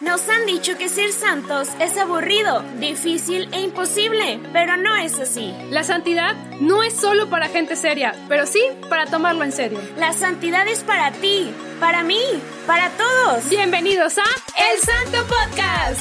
Nos 0.00 0.26
han 0.30 0.46
dicho 0.46 0.78
que 0.78 0.88
ser 0.88 1.12
santos 1.12 1.68
es 1.78 1.98
aburrido, 1.98 2.62
difícil 2.78 3.50
e 3.52 3.60
imposible, 3.60 4.40
pero 4.50 4.78
no 4.78 4.96
es 4.96 5.20
así. 5.20 5.54
La 5.68 5.82
santidad 5.82 6.34
no 6.58 6.82
es 6.82 6.94
solo 6.96 7.28
para 7.28 7.48
gente 7.48 7.76
seria, 7.76 8.14
pero 8.26 8.46
sí 8.46 8.62
para 8.88 9.04
tomarlo 9.04 9.44
en 9.44 9.52
serio. 9.52 9.78
La 9.98 10.14
santidad 10.14 10.66
es 10.68 10.82
para 10.84 11.12
ti, 11.12 11.52
para 11.78 12.02
mí, 12.02 12.22
para 12.66 12.88
todos. 12.92 13.50
Bienvenidos 13.50 14.16
a 14.16 14.22
El 14.22 14.78
Santo 14.78 15.18
Podcast. 15.28 16.00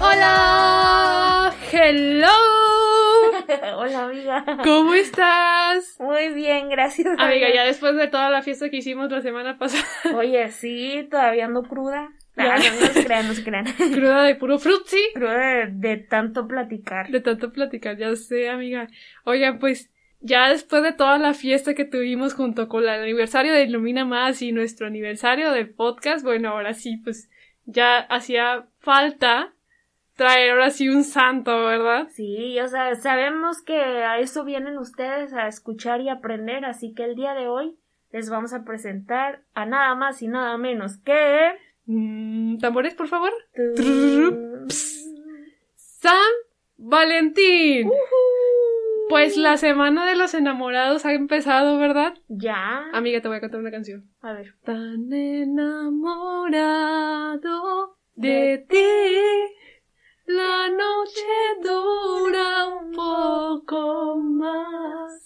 Hola, 0.00 1.54
hello. 1.70 2.26
Hola 3.76 4.02
amiga. 4.02 4.44
¿Cómo 4.64 4.94
estás? 4.94 5.94
Muy 6.00 6.30
bien, 6.30 6.70
gracias. 6.70 7.14
Amiga, 7.20 7.54
ya 7.54 7.62
después 7.62 7.94
de 7.94 8.08
toda 8.08 8.30
la 8.30 8.42
fiesta 8.42 8.68
que 8.68 8.78
hicimos 8.78 9.12
la 9.12 9.22
semana 9.22 9.58
pasada. 9.58 9.84
Oye, 10.16 10.50
sí, 10.50 11.06
todavía 11.08 11.44
ando 11.44 11.62
cruda. 11.62 12.10
Ah, 12.36 12.56
no, 12.56 12.80
no 12.80 12.86
se 12.92 13.04
crean, 13.04 13.28
no 13.28 13.34
se 13.34 13.44
crean. 13.44 13.64
Cruda 13.94 14.22
de 14.22 14.34
puro 14.34 14.58
frutzi. 14.58 15.00
Cruda 15.14 15.36
de, 15.36 15.66
de 15.66 15.96
tanto 15.98 16.48
platicar. 16.48 17.08
De 17.10 17.20
tanto 17.20 17.52
platicar, 17.52 17.96
ya 17.98 18.14
sé, 18.16 18.48
amiga. 18.48 18.88
Oigan, 19.24 19.58
pues 19.58 19.90
ya 20.20 20.48
después 20.48 20.82
de 20.82 20.92
toda 20.92 21.18
la 21.18 21.34
fiesta 21.34 21.74
que 21.74 21.84
tuvimos 21.84 22.34
junto 22.34 22.68
con 22.68 22.84
el 22.84 22.88
aniversario 22.88 23.52
de 23.52 23.64
Ilumina 23.64 24.04
Más 24.04 24.40
y 24.40 24.52
nuestro 24.52 24.86
aniversario 24.86 25.50
del 25.50 25.70
podcast, 25.70 26.24
bueno, 26.24 26.50
ahora 26.50 26.74
sí, 26.74 26.96
pues 26.98 27.28
ya 27.66 27.98
hacía 27.98 28.66
falta 28.78 29.52
traer 30.14 30.52
ahora 30.52 30.70
sí 30.70 30.88
un 30.88 31.04
santo, 31.04 31.64
¿verdad? 31.64 32.08
Sí, 32.10 32.58
o 32.60 32.68
sea, 32.68 32.94
sabemos 32.94 33.62
que 33.62 33.76
a 33.76 34.18
eso 34.18 34.44
vienen 34.44 34.78
ustedes 34.78 35.32
a 35.32 35.48
escuchar 35.48 36.00
y 36.00 36.08
aprender, 36.08 36.64
así 36.64 36.94
que 36.94 37.04
el 37.04 37.16
día 37.16 37.34
de 37.34 37.48
hoy 37.48 37.76
les 38.12 38.30
vamos 38.30 38.52
a 38.52 38.64
presentar 38.64 39.42
a 39.54 39.66
nada 39.66 39.94
más 39.94 40.22
y 40.22 40.28
nada 40.28 40.56
menos 40.56 40.98
que... 40.98 41.52
Mm, 41.86 42.58
¿Tambores, 42.58 42.94
por 42.94 43.08
favor? 43.08 43.32
San 45.74 46.30
Valentín. 46.76 47.90
Pues 49.08 49.36
la 49.36 49.56
semana 49.58 50.06
de 50.06 50.16
los 50.16 50.32
enamorados 50.34 51.04
ha 51.04 51.12
empezado, 51.12 51.78
¿verdad? 51.78 52.14
Ya. 52.28 52.88
Amiga, 52.92 53.20
te 53.20 53.28
voy 53.28 53.36
a 53.36 53.40
cantar 53.40 53.60
una 53.60 53.70
canción. 53.70 54.08
A 54.20 54.32
ver. 54.32 54.54
Tan 54.64 55.12
enamorado 56.32 57.98
de 58.14 58.64
ti, 58.68 58.76
la 60.26 60.68
noche 60.70 61.26
dura 61.62 62.66
un 62.68 62.92
poco 62.92 64.16
más. 64.16 65.21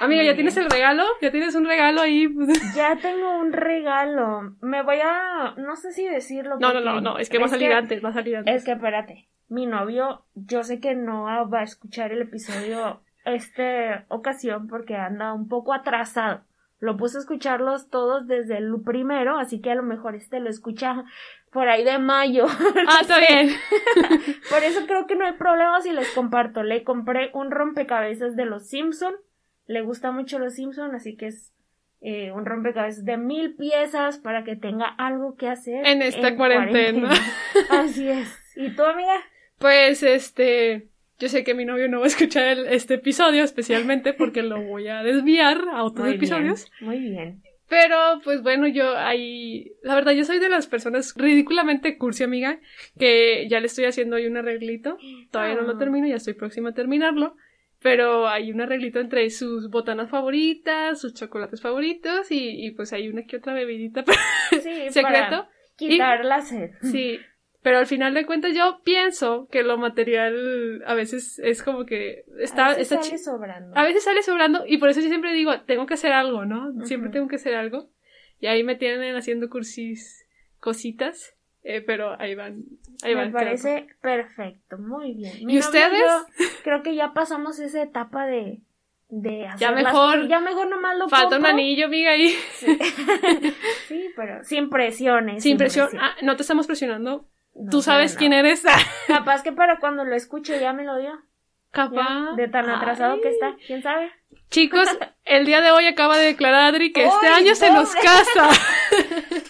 Amiga, 0.00 0.22
¿ya 0.22 0.34
tienes 0.34 0.56
el 0.56 0.68
regalo? 0.68 1.04
¿Ya 1.20 1.30
tienes 1.30 1.54
un 1.54 1.66
regalo 1.66 2.00
ahí? 2.00 2.28
Ya 2.74 2.96
tengo 2.96 3.38
un 3.38 3.52
regalo. 3.52 4.54
Me 4.60 4.82
voy 4.82 4.98
a... 5.02 5.54
No 5.56 5.76
sé 5.76 5.92
si 5.92 6.06
decirlo. 6.06 6.58
No, 6.58 6.72
no, 6.72 6.80
no, 6.80 7.00
no, 7.00 7.18
es 7.18 7.28
que 7.28 7.38
va 7.38 7.46
a 7.46 7.48
salir 7.48 7.72
antes, 7.72 8.04
va 8.04 8.10
a 8.10 8.14
salir 8.14 8.36
antes. 8.36 8.54
Es 8.54 8.64
que 8.64 8.72
espérate. 8.72 9.28
Mi 9.48 9.66
novio, 9.66 10.24
yo 10.34 10.64
sé 10.64 10.80
que 10.80 10.94
no 10.94 11.24
va 11.24 11.60
a 11.60 11.62
escuchar 11.62 12.12
el 12.12 12.22
episodio 12.22 13.00
esta 13.24 14.04
ocasión 14.08 14.68
porque 14.68 14.96
anda 14.96 15.32
un 15.32 15.48
poco 15.48 15.72
atrasado. 15.72 16.42
Lo 16.78 16.96
puse 16.96 17.16
a 17.16 17.20
escucharlos 17.20 17.88
todos 17.88 18.26
desde 18.26 18.58
el 18.58 18.74
primero, 18.84 19.38
así 19.38 19.60
que 19.60 19.70
a 19.70 19.74
lo 19.74 19.82
mejor 19.82 20.14
este 20.14 20.40
lo 20.40 20.50
escucha 20.50 21.04
por 21.50 21.68
ahí 21.68 21.84
de 21.84 21.98
mayo. 21.98 22.46
Ah, 22.88 22.98
está 23.00 23.18
bien. 23.18 23.50
por 24.50 24.62
eso 24.62 24.86
creo 24.86 25.06
que 25.06 25.16
no 25.16 25.24
hay 25.24 25.32
problema 25.32 25.80
si 25.80 25.92
les 25.92 26.10
comparto. 26.10 26.62
Le 26.62 26.84
compré 26.84 27.30
un 27.32 27.50
rompecabezas 27.50 28.36
de 28.36 28.44
los 28.44 28.68
Simpson. 28.68 29.14
Le 29.66 29.80
gusta 29.82 30.10
mucho 30.12 30.38
los 30.38 30.54
Simpson, 30.54 30.94
así 30.94 31.16
que 31.16 31.26
es 31.28 31.52
eh, 32.00 32.30
un 32.32 32.44
rompecabezas 32.46 33.04
de 33.04 33.16
mil 33.16 33.54
piezas 33.56 34.18
para 34.18 34.44
que 34.44 34.54
tenga 34.56 34.86
algo 34.86 35.34
que 35.36 35.48
hacer 35.48 35.86
En 35.86 36.02
esta 36.02 36.36
cuarentena. 36.36 37.10
Así 37.70 38.08
es. 38.08 38.28
¿Y 38.54 38.70
tú, 38.70 38.82
amiga? 38.84 39.14
Pues 39.58 40.02
este, 40.02 40.88
yo 41.18 41.28
sé 41.28 41.42
que 41.42 41.54
mi 41.54 41.64
novio 41.64 41.88
no 41.88 41.98
va 42.00 42.04
a 42.04 42.08
escuchar 42.08 42.46
el- 42.58 42.66
este 42.66 42.94
episodio 42.94 43.42
especialmente 43.42 44.12
porque 44.12 44.42
lo 44.42 44.60
voy 44.62 44.88
a 44.88 45.02
desviar 45.02 45.58
a 45.72 45.82
otros 45.82 46.06
Muy 46.06 46.16
episodios. 46.16 46.70
Bien, 46.80 46.88
muy 46.90 46.98
bien. 47.10 47.42
Pero, 47.68 47.96
pues 48.22 48.42
bueno, 48.42 48.68
yo 48.68 48.96
ahí, 48.96 49.72
la 49.82 49.96
verdad, 49.96 50.12
yo 50.12 50.24
soy 50.24 50.38
de 50.38 50.48
las 50.48 50.68
personas 50.68 51.12
ridículamente 51.16 51.98
cursi, 51.98 52.22
amiga, 52.22 52.60
que 52.96 53.48
ya 53.48 53.58
le 53.58 53.66
estoy 53.66 53.86
haciendo 53.86 54.14
ahí 54.14 54.26
un 54.28 54.36
arreglito. 54.36 54.98
Todavía 55.32 55.56
no 55.56 55.62
lo 55.62 55.72
Ah. 55.72 55.78
termino, 55.78 56.06
ya 56.06 56.14
estoy 56.14 56.34
próxima 56.34 56.68
a 56.68 56.74
terminarlo. 56.74 57.34
Pero 57.86 58.26
hay 58.26 58.50
un 58.50 58.60
arreglito 58.60 58.98
entre 58.98 59.30
sus 59.30 59.70
botanas 59.70 60.10
favoritas, 60.10 61.00
sus 61.00 61.14
chocolates 61.14 61.60
favoritos 61.60 62.32
y, 62.32 62.66
y 62.66 62.72
pues 62.72 62.92
hay 62.92 63.06
una 63.08 63.22
que 63.26 63.36
otra 63.36 63.52
bebidita 63.54 64.04
Sí, 64.50 64.90
secreto. 64.90 65.02
para 65.02 65.48
quitar 65.76 66.24
la 66.24 66.40
sed. 66.40 66.70
Sí, 66.82 67.20
pero 67.62 67.78
al 67.78 67.86
final 67.86 68.12
de 68.14 68.26
cuentas 68.26 68.56
yo 68.56 68.80
pienso 68.82 69.46
que 69.52 69.62
lo 69.62 69.78
material 69.78 70.82
a 70.84 70.94
veces 70.94 71.38
es 71.38 71.62
como 71.62 71.86
que 71.86 72.24
está, 72.40 72.66
A 72.66 72.68
veces 72.70 72.90
está 72.90 73.02
sale 73.04 73.18
sobrando. 73.18 73.76
a 73.78 73.84
veces 73.84 74.02
sale 74.02 74.22
sobrando 74.24 74.64
y 74.66 74.78
por 74.78 74.88
eso 74.88 75.00
yo 75.00 75.06
siempre 75.06 75.32
digo, 75.32 75.60
tengo 75.60 75.86
que 75.86 75.94
hacer 75.94 76.10
algo, 76.10 76.44
¿no? 76.44 76.84
Siempre 76.86 77.10
tengo 77.10 77.28
que 77.28 77.36
hacer 77.36 77.54
algo. 77.54 77.90
Y 78.40 78.48
ahí 78.48 78.64
me 78.64 78.74
tienen 78.74 79.14
haciendo 79.14 79.48
cursis, 79.48 80.26
cositas, 80.58 81.35
eh, 81.68 81.80
pero 81.80 82.14
ahí 82.20 82.34
van, 82.34 82.62
ahí 83.02 83.14
Me 83.14 83.22
van. 83.22 83.32
parece 83.32 83.88
perfecto, 84.00 84.78
muy 84.78 85.12
bien. 85.14 85.44
Mi 85.44 85.54
¿Y 85.54 85.58
ustedes? 85.58 86.00
yo 86.00 86.46
creo 86.62 86.82
que 86.82 86.94
ya 86.94 87.12
pasamos 87.12 87.58
esa 87.58 87.82
etapa 87.82 88.26
de, 88.26 88.60
de 89.08 89.46
hacer 89.46 89.58
Ya 89.60 89.72
mejor-. 89.72 90.28
Ya 90.28 90.40
mejor 90.40 90.68
nomás 90.68 90.96
lo 90.96 91.08
Falta 91.08 91.38
un 91.38 91.46
anillo, 91.46 91.86
amiga, 91.86 92.12
ahí. 92.12 92.34
Sí, 93.88 94.10
pero 94.16 94.44
sin 94.44 94.68
presiones. 94.70 95.42
Sin 95.42 95.56
presión. 95.56 95.88
Ah, 96.00 96.14
no 96.22 96.36
te 96.36 96.42
estamos 96.42 96.66
presionando. 96.66 97.26
No, 97.54 97.70
Tú 97.70 97.82
sabes 97.82 98.14
no, 98.14 98.18
quién 98.18 98.32
eres. 98.32 98.62
Capaz 99.06 99.42
que 99.42 99.52
para 99.52 99.78
cuando 99.78 100.04
lo 100.04 100.14
escuche 100.14 100.60
ya 100.60 100.72
me 100.72 100.84
lo 100.84 100.96
dio. 100.98 101.10
Ya, 101.12 101.20
Capaz. 101.70 102.36
de 102.36 102.48
tan 102.48 102.68
atrasado 102.70 103.14
Ay. 103.14 103.20
que 103.20 103.28
está. 103.30 103.56
¿Quién 103.66 103.82
sabe? 103.82 104.10
Chicos, 104.50 104.88
el 105.24 105.44
día 105.44 105.60
de 105.60 105.70
hoy 105.70 105.86
acaba 105.86 106.16
de 106.18 106.26
declarar 106.26 106.74
Adri 106.74 106.92
que 106.92 107.04
este 107.04 107.26
¡Ay, 107.26 107.44
año 107.44 107.54
se 107.54 107.70
nos 107.72 107.94
casa. 107.94 108.48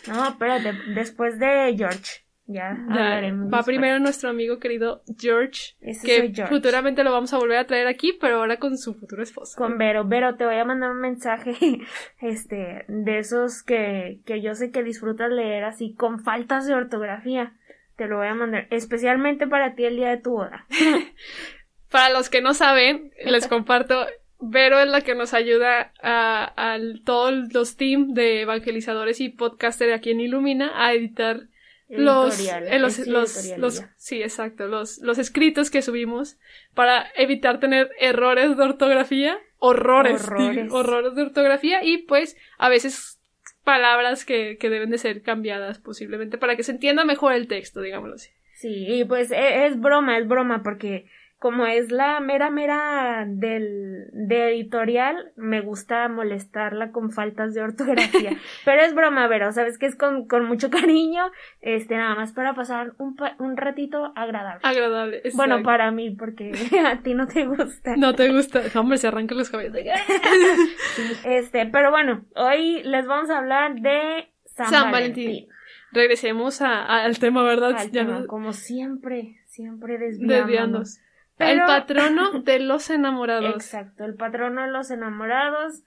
No, 0.09 0.29
espérate. 0.29 0.73
Después 0.95 1.39
de 1.41 1.75
George. 1.77 2.25
Ya, 2.49 2.77
va 2.89 3.21
después. 3.21 3.67
primero 3.67 3.99
nuestro 3.99 4.31
amigo 4.31 4.61
querido 4.61 5.03
George, 5.19 5.75
Ese 5.81 6.07
que 6.07 6.33
George. 6.33 6.47
futuramente 6.47 7.03
lo 7.03 7.11
vamos 7.11 7.35
a 7.35 7.39
volver 7.39 7.59
a 7.59 7.67
traer 7.67 7.89
aquí, 7.89 8.13
pero 8.21 8.37
ahora 8.37 8.59
con 8.59 8.79
su 8.79 8.95
futuro 8.95 9.25
esposo. 9.25 9.59
Con 9.59 9.79
Vero. 9.79 10.05
Vero, 10.07 10.37
te 10.37 10.45
voy 10.45 10.55
a 10.55 10.65
mandar 10.65 10.93
un 10.93 11.01
mensaje, 11.01 11.57
este, 12.21 12.85
de 12.87 13.19
esos 13.19 13.65
que, 13.65 14.21
que 14.25 14.41
yo 14.41 14.55
sé 14.55 14.71
que 14.71 14.85
disfrutas 14.85 15.29
leer 15.33 15.65
así, 15.65 15.95
con 15.95 16.23
faltas 16.23 16.67
de 16.69 16.75
ortografía. 16.75 17.53
Te 17.97 18.07
lo 18.07 18.19
voy 18.19 18.29
a 18.29 18.35
mandar, 18.35 18.69
especialmente 18.71 19.49
para 19.49 19.75
ti 19.75 19.85
el 19.85 19.97
día 19.97 20.11
de 20.11 20.19
tu 20.19 20.31
boda. 20.31 20.67
Para 21.91 22.11
los 22.11 22.29
que 22.31 22.43
no 22.43 22.53
saben, 22.55 23.13
les 23.25 23.49
comparto, 23.49 24.07
Vero 24.51 24.79
es 24.81 24.89
la 24.89 25.01
que 25.01 25.15
nos 25.15 25.35
ayuda 25.35 25.93
a, 26.03 26.53
a 26.75 26.79
todos 27.05 27.53
los 27.53 27.77
team 27.77 28.13
de 28.15 28.43
evangelizadores 28.43 29.21
y 29.21 29.29
podcaster 29.29 29.93
aquí 29.93 30.11
en 30.11 30.21
Ilumina 30.21 30.73
a 30.75 30.93
editar 30.95 31.43
los, 31.89 32.41
eh, 32.41 32.79
los, 32.81 33.07
los, 33.07 33.85
sí, 33.97 34.21
exacto, 34.23 34.67
los, 34.67 34.99
los 34.99 35.19
escritos 35.19 35.71
que 35.71 35.83
subimos 35.83 36.37
para 36.75 37.07
evitar 37.17 37.61
tener 37.61 37.91
errores 38.01 38.57
de 38.57 38.63
ortografía, 38.65 39.39
horrores, 39.59 40.25
Horrores. 40.25 40.65
digo, 40.65 40.77
horrores 40.79 41.15
de 41.15 41.23
ortografía 41.23 41.85
y 41.85 41.99
pues 41.99 42.37
a 42.59 42.69
veces 42.69 43.21
palabras 43.63 44.25
que, 44.25 44.59
que 44.59 44.69
deben 44.71 44.91
de 44.91 44.99
ser 44.99 45.23
cambiadas 45.23 45.79
posiblemente 45.79 46.39
para 46.39 46.57
que 46.57 46.63
se 46.65 46.73
entienda 46.73 47.05
mejor 47.05 47.33
el 47.35 47.47
texto, 47.47 47.81
digámoslo 47.81 48.15
así. 48.17 48.31
Sí, 48.55 48.87
y 48.89 49.05
pues 49.05 49.31
e- 49.31 49.67
es, 49.67 49.79
broma, 49.81 50.19
es 50.19 50.27
broma, 50.27 50.63
porque 50.63 51.07
como 51.39 51.67
es 51.67 51.93
la 51.93 52.19
mera 52.21 52.49
mera 52.51 53.25
del, 53.29 54.07
de 54.13 54.49
editorial, 54.55 55.33
me 55.37 55.61
gusta 55.61 56.09
molestarla 56.09 56.91
con 56.93 57.11
faltas 57.13 57.53
de 57.55 57.63
ortografía. 57.63 58.33
Pero 58.65 58.83
es 58.83 58.95
broma, 58.95 59.27
Vero, 59.29 59.53
sabes 59.53 59.79
que 59.79 59.87
es 59.87 59.97
con, 59.97 60.27
con 60.27 60.47
mucho 60.47 60.71
cariño, 60.71 61.31
este, 61.61 61.97
nada 61.97 62.15
más 62.15 62.33
para 62.33 62.55
pasar 62.55 62.95
un, 62.99 63.17
pa- 63.17 63.37
un 63.39 63.57
ratito 63.57 64.13
agradable. 64.17 64.61
Agradable. 64.63 65.23
Bueno, 65.35 65.63
para 65.63 65.91
mí, 65.91 66.11
porque 66.11 66.53
a 66.87 67.03
ti 67.03 67.13
no 67.15 67.27
te 67.27 67.45
gusta. 67.45 67.97
No 67.97 68.15
te 68.15 68.33
gusta. 68.33 68.63
Hombre, 68.75 68.97
se 68.99 69.09
arrancan 69.09 69.39
los 69.39 69.51
cabellos. 69.51 69.77
Este, 71.25 71.67
pero 71.67 71.91
bueno, 71.91 72.25
hoy 72.35 72.83
les 72.85 73.07
vamos 73.07 73.31
a 73.31 73.39
hablar 73.39 73.75
de 73.81 74.29
San, 74.47 74.71
San 74.71 74.91
Valentín. 74.91 75.25
Valentín. 75.27 75.49
Regresemos 75.93 76.63
a- 76.63 76.83
a- 76.85 77.05
al 77.05 77.19
tema, 77.19 77.43
¿verdad? 77.43 77.75
Al 77.77 77.87
Ya 77.91 78.03
tema, 78.05 78.21
no- 78.21 78.27
como 78.27 78.53
siempre, 78.53 79.41
siempre 79.47 79.99
desviándonos. 79.99 80.47
desviándonos. 80.47 81.01
Pero- 81.37 81.63
El 81.63 81.67
patrono 81.67 82.41
de 82.45 82.59
los 82.61 82.91
enamorados. 82.91 83.55
Exacto, 83.55 84.05
el 84.05 84.15
patrono 84.15 84.63
de 84.63 84.71
los 84.71 84.91
enamorados. 84.91 85.83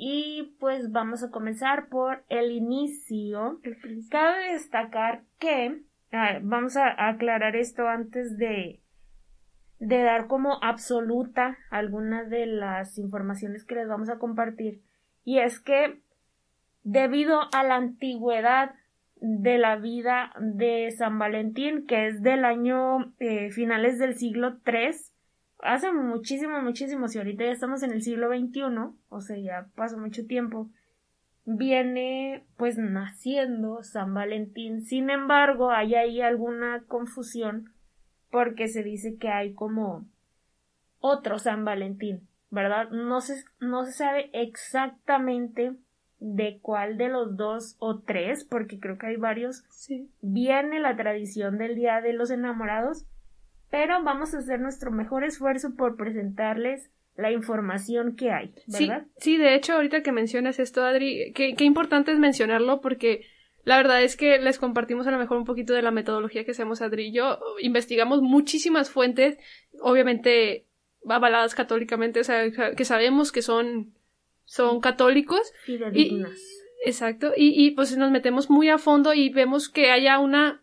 Y 0.00 0.54
pues 0.60 0.92
vamos 0.92 1.24
a 1.24 1.30
comenzar 1.30 1.88
por 1.88 2.22
el 2.28 2.52
inicio. 2.52 3.60
Cabe 4.10 4.52
destacar 4.52 5.22
que 5.40 5.82
vamos 6.42 6.76
a 6.76 7.08
aclarar 7.08 7.56
esto 7.56 7.88
antes 7.88 8.38
de, 8.38 8.80
de 9.80 10.02
dar 10.02 10.28
como 10.28 10.62
absoluta 10.62 11.58
algunas 11.70 12.30
de 12.30 12.46
las 12.46 12.96
informaciones 12.96 13.64
que 13.64 13.74
les 13.74 13.88
vamos 13.88 14.08
a 14.08 14.18
compartir. 14.20 14.80
Y 15.24 15.40
es 15.40 15.58
que 15.58 16.00
debido 16.84 17.40
a 17.52 17.64
la 17.64 17.74
antigüedad 17.74 18.74
de 19.20 19.58
la 19.58 19.76
vida 19.76 20.32
de 20.40 20.90
San 20.96 21.18
Valentín, 21.18 21.86
que 21.86 22.06
es 22.06 22.22
del 22.22 22.44
año 22.44 23.12
eh, 23.18 23.50
finales 23.50 23.98
del 23.98 24.16
siglo 24.16 24.58
III. 24.66 24.90
Hace 25.60 25.92
muchísimo, 25.92 26.60
muchísimo, 26.60 27.08
si 27.08 27.18
ahorita 27.18 27.44
ya 27.44 27.52
estamos 27.52 27.82
en 27.82 27.92
el 27.92 28.02
siglo 28.02 28.28
XXI, 28.28 28.62
o 29.08 29.20
sea, 29.20 29.36
ya 29.36 29.68
pasó 29.74 29.98
mucho 29.98 30.26
tiempo, 30.26 30.70
viene 31.44 32.44
pues 32.56 32.78
naciendo 32.78 33.82
San 33.82 34.14
Valentín. 34.14 34.82
Sin 34.82 35.10
embargo, 35.10 35.70
hay 35.70 35.94
ahí 35.94 36.20
alguna 36.20 36.84
confusión 36.86 37.72
porque 38.30 38.68
se 38.68 38.82
dice 38.82 39.16
que 39.16 39.28
hay 39.28 39.54
como 39.54 40.06
otro 41.00 41.38
San 41.38 41.64
Valentín, 41.64 42.28
¿verdad? 42.50 42.90
No 42.90 43.20
se, 43.20 43.44
no 43.60 43.84
se 43.84 43.92
sabe 43.92 44.30
exactamente 44.32 45.74
de 46.20 46.58
cuál 46.60 46.98
de 46.98 47.08
los 47.08 47.36
dos 47.36 47.76
o 47.78 48.00
tres, 48.00 48.44
porque 48.44 48.80
creo 48.80 48.98
que 48.98 49.06
hay 49.06 49.16
varios, 49.16 49.64
viene 50.20 50.80
la 50.80 50.96
tradición 50.96 51.58
del 51.58 51.76
Día 51.76 52.00
de 52.00 52.12
los 52.12 52.30
Enamorados, 52.30 53.06
pero 53.70 54.02
vamos 54.02 54.34
a 54.34 54.38
hacer 54.38 54.60
nuestro 54.60 54.90
mejor 54.90 55.24
esfuerzo 55.24 55.74
por 55.76 55.96
presentarles 55.96 56.90
la 57.16 57.32
información 57.32 58.14
que 58.14 58.30
hay, 58.30 58.54
¿verdad? 58.66 59.06
Sí, 59.16 59.36
de 59.36 59.54
hecho, 59.54 59.74
ahorita 59.74 60.02
que 60.02 60.12
mencionas 60.12 60.58
esto, 60.58 60.84
Adri, 60.84 61.32
qué, 61.34 61.54
qué 61.54 61.64
importante 61.64 62.12
es 62.12 62.18
mencionarlo 62.18 62.80
porque 62.80 63.26
la 63.64 63.76
verdad 63.76 64.02
es 64.02 64.16
que 64.16 64.38
les 64.38 64.58
compartimos 64.58 65.06
a 65.06 65.10
lo 65.10 65.18
mejor 65.18 65.36
un 65.36 65.44
poquito 65.44 65.74
de 65.74 65.82
la 65.82 65.90
metodología 65.90 66.44
que 66.44 66.52
hacemos 66.52 66.80
Adri 66.80 67.08
y 67.08 67.12
yo. 67.12 67.38
Investigamos 67.60 68.22
muchísimas 68.22 68.88
fuentes, 68.88 69.36
obviamente 69.80 70.64
avaladas 71.08 71.54
católicamente, 71.54 72.20
o 72.20 72.24
sea, 72.24 72.50
que 72.50 72.84
sabemos 72.84 73.32
que 73.32 73.42
son 73.42 73.92
son 74.48 74.80
católicos. 74.80 75.52
Y, 75.66 76.24
exacto. 76.84 77.32
Y, 77.36 77.66
y 77.66 77.72
pues 77.72 77.96
nos 77.96 78.10
metemos 78.10 78.48
muy 78.48 78.70
a 78.70 78.78
fondo 78.78 79.12
y 79.12 79.28
vemos 79.28 79.68
que 79.68 79.90
haya 79.90 80.18
una 80.18 80.62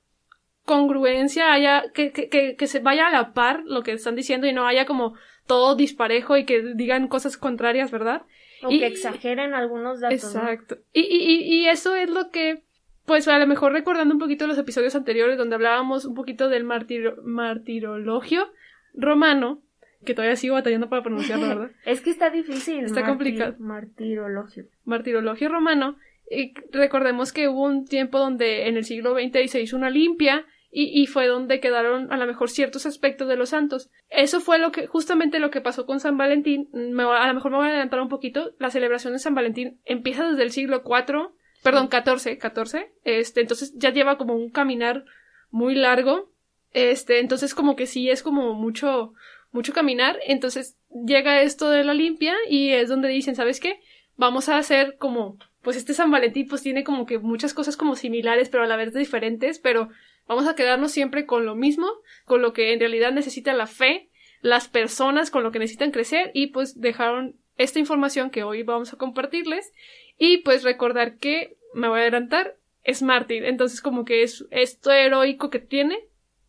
congruencia, 0.66 1.54
haya, 1.54 1.92
que, 1.94 2.12
que, 2.12 2.56
que, 2.58 2.68
se 2.68 2.80
vaya 2.80 3.08
a 3.08 3.12
la 3.12 3.34
par 3.34 3.62
lo 3.64 3.84
que 3.84 3.92
están 3.92 4.16
diciendo 4.16 4.48
y 4.48 4.54
no 4.54 4.66
haya 4.66 4.88
como 4.88 5.14
todo 5.46 5.76
disparejo 5.76 6.36
y 6.36 6.46
que 6.46 6.74
digan 6.74 7.08
cosas 7.08 7.38
contrarias, 7.38 7.92
¿verdad? 7.92 8.24
O 8.64 8.70
que 8.70 8.88
exageren 8.88 9.54
algunos 9.54 10.02
datos. 10.02 10.24
Exacto. 10.24 10.78
Y, 10.92 11.02
y, 11.02 11.44
y 11.44 11.68
eso 11.68 11.96
es 11.96 12.10
lo 12.10 12.32
que, 12.32 12.64
pues 13.06 13.28
a 13.28 13.38
lo 13.38 13.46
mejor 13.46 13.74
recordando 13.74 14.16
un 14.16 14.20
poquito 14.20 14.48
los 14.48 14.58
episodios 14.58 14.96
anteriores 14.96 15.38
donde 15.38 15.54
hablábamos 15.54 16.06
un 16.06 16.16
poquito 16.16 16.50
del 16.50 16.64
martirologio 16.64 18.52
romano, 18.96 19.62
que 20.06 20.14
todavía 20.14 20.36
sigo 20.36 20.56
batallando 20.56 20.90
para 20.90 21.04
pronunciarlo, 21.04 21.48
¿verdad? 21.48 21.72
es 21.86 22.02
que 22.02 22.10
está 22.10 22.30
difícil. 22.30 22.86
Está 22.86 23.06
complicado. 23.06 23.56
Martirologio. 23.60 24.66
Martirologio 24.86 25.50
romano. 25.50 25.98
Y 26.30 26.54
recordemos 26.72 27.34
que 27.34 27.48
hubo 27.48 27.64
un 27.64 27.86
tiempo 27.86 28.18
donde 28.18 28.68
en 28.68 28.78
el 28.78 28.86
siglo 28.86 29.14
XX 29.14 29.52
se 29.52 29.62
hizo 29.62 29.76
una 29.76 29.90
limpia 29.90 30.46
y, 30.72 31.02
y, 31.02 31.06
fue 31.08 31.28
donde 31.28 31.62
quedaron 31.62 32.12
a 32.12 32.18
lo 32.18 32.26
mejor 32.26 32.50
ciertos 32.50 32.86
aspectos 32.86 33.30
de 33.30 33.38
los 33.38 33.50
santos. 33.50 33.90
Eso 34.10 34.42
fue 34.42 34.58
lo 34.60 34.74
que, 34.74 34.88
justamente 34.88 35.40
lo 35.40 35.50
que 35.50 35.62
pasó 35.62 35.86
con 35.86 36.02
San 36.02 36.18
Valentín. 36.18 36.68
Me, 36.74 37.04
a 37.04 37.28
lo 37.28 37.34
mejor 37.34 37.52
me 37.52 37.58
voy 37.58 37.68
a 37.68 37.70
adelantar 37.70 38.02
un 38.02 38.10
poquito. 38.10 38.54
La 38.60 38.70
celebración 38.70 39.14
de 39.14 39.20
San 39.20 39.36
Valentín 39.36 39.80
empieza 39.86 40.28
desde 40.28 40.44
el 40.44 40.52
siglo 40.52 40.84
IV, 40.86 41.30
perdón, 41.64 41.88
XIV, 41.90 42.42
XIV. 42.42 42.88
Este, 43.06 43.40
entonces 43.40 43.74
ya 43.78 43.92
lleva 43.92 44.18
como 44.18 44.36
un 44.36 44.50
caminar 44.50 45.06
muy 45.50 45.76
largo. 45.76 46.34
Este, 46.74 47.20
entonces 47.20 47.56
como 47.56 47.78
que 47.78 47.86
sí 47.86 48.10
es 48.10 48.22
como 48.22 48.54
mucho, 48.54 49.14
mucho 49.56 49.74
caminar, 49.74 50.20
entonces 50.28 50.78
llega 50.90 51.42
esto 51.42 51.70
de 51.70 51.84
la 51.84 51.94
limpia 51.94 52.36
y 52.50 52.72
es 52.72 52.90
donde 52.90 53.08
dicen, 53.08 53.36
¿sabes 53.36 53.60
qué? 53.60 53.80
Vamos 54.18 54.50
a 54.50 54.58
hacer 54.58 54.98
como, 54.98 55.40
pues 55.62 55.78
este 55.78 55.94
San 55.94 56.12
Valentín 56.12 56.48
pues 56.48 56.62
tiene 56.62 56.84
como 56.84 57.06
que 57.06 57.20
muchas 57.20 57.54
cosas 57.54 57.78
como 57.78 57.96
similares, 57.96 58.50
pero 58.50 58.64
a 58.64 58.68
la 58.68 58.76
vez 58.76 58.94
diferentes, 58.94 59.58
pero 59.60 59.90
vamos 60.28 60.46
a 60.46 60.56
quedarnos 60.56 60.92
siempre 60.92 61.26
con 61.26 61.46
lo 61.46 61.56
mismo, 61.56 61.88
con 62.26 62.42
lo 62.42 62.52
que 62.52 62.74
en 62.74 62.80
realidad 62.80 63.14
necesita 63.14 63.54
la 63.54 63.66
fe, 63.66 64.10
las 64.42 64.68
personas 64.68 65.32
con 65.32 65.42
lo 65.42 65.52
que 65.52 65.60
necesitan 65.60 65.92
crecer 65.92 66.32
y 66.34 66.48
pues 66.48 66.80
dejaron 66.80 67.38
esta 67.58 67.80
información 67.80 68.30
que 68.32 68.44
hoy 68.44 68.64
vamos 68.64 68.92
a 68.92 68.98
compartirles 68.98 69.72
y 70.18 70.40
pues 70.40 70.64
recordar 70.64 71.18
que, 71.18 71.58
me 71.74 71.88
voy 71.88 72.00
a 72.00 72.02
adelantar, 72.04 72.58
es 72.84 73.02
mártir, 73.02 73.46
entonces 73.46 73.82
como 73.82 74.04
que 74.04 74.22
es 74.22 74.46
esto 74.52 74.92
heroico 74.92 75.50
que 75.50 75.60
tiene, 75.60 75.96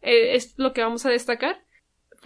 eh, 0.03 0.35
es 0.35 0.59
lo 0.59 0.73
que 0.73 0.83
vamos 0.83 1.07
a 1.07 1.11
destacar 1.11 1.66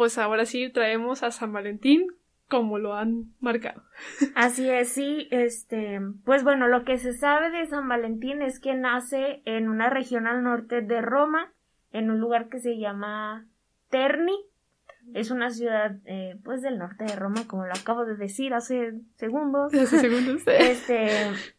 pues 0.01 0.17
ahora 0.17 0.47
sí 0.47 0.71
traemos 0.71 1.23
a 1.23 1.31
San 1.31 1.53
Valentín 1.53 2.07
como 2.49 2.79
lo 2.79 2.95
han 2.95 3.35
marcado. 3.39 3.83
Así 4.35 4.67
es, 4.67 4.89
sí, 4.89 5.29
este, 5.31 6.01
pues 6.25 6.43
bueno, 6.43 6.69
lo 6.69 6.87
que 6.87 6.97
se 6.97 7.13
sabe 7.13 7.51
de 7.51 7.67
San 7.67 7.87
Valentín 7.87 8.41
es 8.41 8.61
que 8.61 8.73
nace 8.73 9.43
en 9.45 9.69
una 9.69 9.91
región 9.91 10.27
al 10.27 10.43
norte 10.43 10.81
de 10.81 11.03
Roma, 11.03 11.53
en 11.93 12.11
un 12.11 12.19
lugar 12.19 12.49
que 12.49 12.61
se 12.61 12.79
llama 12.79 13.47
Terni. 13.91 14.39
Es 15.13 15.31
una 15.31 15.51
ciudad, 15.51 15.97
eh, 16.07 16.41
pues, 16.45 16.63
del 16.63 16.79
norte 16.79 17.05
de 17.05 17.15
Roma, 17.17 17.47
como 17.47 17.67
lo 17.67 17.73
acabo 17.75 18.07
de 18.07 18.17
decir 18.17 18.55
hace 18.55 18.95
segundos. 19.17 19.75
Hace 19.75 19.99
segundos. 19.99 20.43
este, 20.47 21.11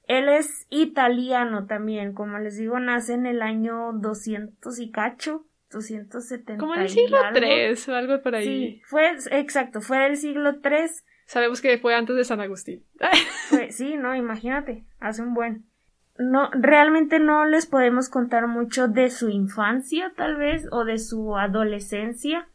él 0.07 0.29
es 0.29 0.65
italiano 0.71 1.67
también, 1.67 2.13
como 2.13 2.39
les 2.39 2.57
digo, 2.57 2.79
nace 2.79 3.13
en 3.13 3.27
el 3.27 3.43
año 3.43 3.93
200 3.93 4.79
y 4.79 4.89
cacho. 4.89 5.45
270. 5.71 6.57
Como 6.57 6.75
en 6.75 6.81
el 6.81 6.89
siglo 6.89 7.17
III 7.33 7.91
o 7.91 7.95
algo 7.95 8.21
por 8.21 8.35
ahí. 8.35 8.45
Sí, 8.45 8.81
fue, 8.85 9.11
exacto, 9.31 9.81
fue 9.81 9.99
del 9.99 10.17
siglo 10.17 10.51
III. 10.63 10.89
Sabemos 11.25 11.61
que 11.61 11.77
fue 11.77 11.95
antes 11.95 12.15
de 12.15 12.23
San 12.23 12.41
Agustín. 12.41 12.83
sí, 13.69 13.95
no, 13.97 14.15
imagínate, 14.15 14.83
hace 14.99 15.21
un 15.21 15.33
buen. 15.33 15.65
No, 16.17 16.49
realmente 16.51 17.19
no 17.19 17.45
les 17.45 17.65
podemos 17.65 18.09
contar 18.09 18.47
mucho 18.47 18.87
de 18.87 19.09
su 19.09 19.29
infancia, 19.29 20.11
tal 20.15 20.35
vez, 20.35 20.67
o 20.71 20.83
de 20.83 20.99
su 20.99 21.37
adolescencia, 21.37 22.47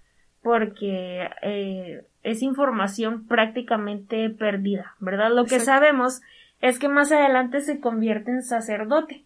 porque 0.42 1.28
eh, 1.42 2.04
es 2.22 2.42
información 2.42 3.26
prácticamente 3.26 4.30
perdida, 4.30 4.94
¿verdad? 5.00 5.30
Lo 5.32 5.46
que 5.46 5.58
sabemos 5.58 6.20
es 6.60 6.78
que 6.78 6.88
más 6.88 7.10
adelante 7.12 7.60
se 7.60 7.80
convierte 7.80 8.30
en 8.30 8.42
sacerdote. 8.42 9.24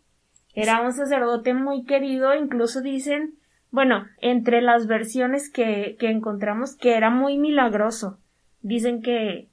Era 0.55 0.81
un 0.81 0.93
sacerdote 0.93 1.55
muy 1.55 1.85
querido, 1.85 2.35
incluso 2.35 2.81
dicen 2.81 3.35
bueno, 3.71 4.07
entre 4.21 4.63
las 4.63 4.87
versiones 4.87 5.51
que, 5.51 5.97
que 5.99 6.11
encontramos, 6.11 6.77
que 6.77 6.97
era 6.97 7.11
muy 7.11 7.39
milagroso. 7.39 8.19
Dicen 8.63 9.01
que, 9.01 9.49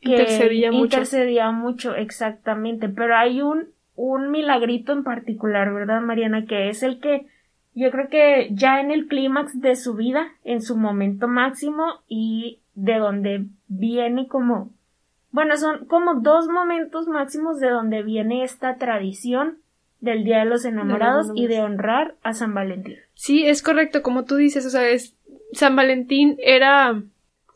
que 0.00 0.10
intercedía 0.10 0.72
mucho. 0.72 0.84
Intercedía 0.84 1.50
mucho, 1.50 1.94
exactamente. 1.94 2.88
Pero 2.88 3.16
hay 3.16 3.40
un, 3.40 3.68
un 3.94 4.30
milagrito 4.30 4.92
en 4.92 5.04
particular, 5.04 5.72
¿verdad, 5.72 6.00
Mariana? 6.00 6.44
Que 6.44 6.68
es 6.68 6.82
el 6.82 6.98
que 7.00 7.26
yo 7.74 7.90
creo 7.90 8.08
que 8.08 8.48
ya 8.52 8.80
en 8.80 8.90
el 8.90 9.06
clímax 9.06 9.60
de 9.60 9.76
su 9.76 9.94
vida, 9.94 10.32
en 10.44 10.60
su 10.60 10.76
momento 10.76 11.28
máximo, 11.28 11.84
y 12.06 12.58
de 12.74 12.98
donde 12.98 13.46
viene 13.68 14.28
como, 14.28 14.70
bueno, 15.30 15.56
son 15.56 15.86
como 15.86 16.20
dos 16.20 16.48
momentos 16.48 17.06
máximos 17.06 17.60
de 17.60 17.70
donde 17.70 18.02
viene 18.02 18.44
esta 18.44 18.76
tradición 18.76 19.58
del 20.00 20.24
Día 20.24 20.40
de 20.40 20.46
los 20.46 20.64
Enamorados 20.64 21.30
y 21.34 21.46
de 21.46 21.62
honrar 21.62 22.16
a 22.22 22.32
San 22.32 22.54
Valentín. 22.54 22.96
Sí, 23.14 23.46
es 23.46 23.62
correcto, 23.62 24.02
como 24.02 24.24
tú 24.24 24.36
dices, 24.36 24.66
o 24.66 24.70
sea, 24.70 24.88
es, 24.88 25.16
San 25.52 25.76
Valentín 25.76 26.36
era, 26.42 27.02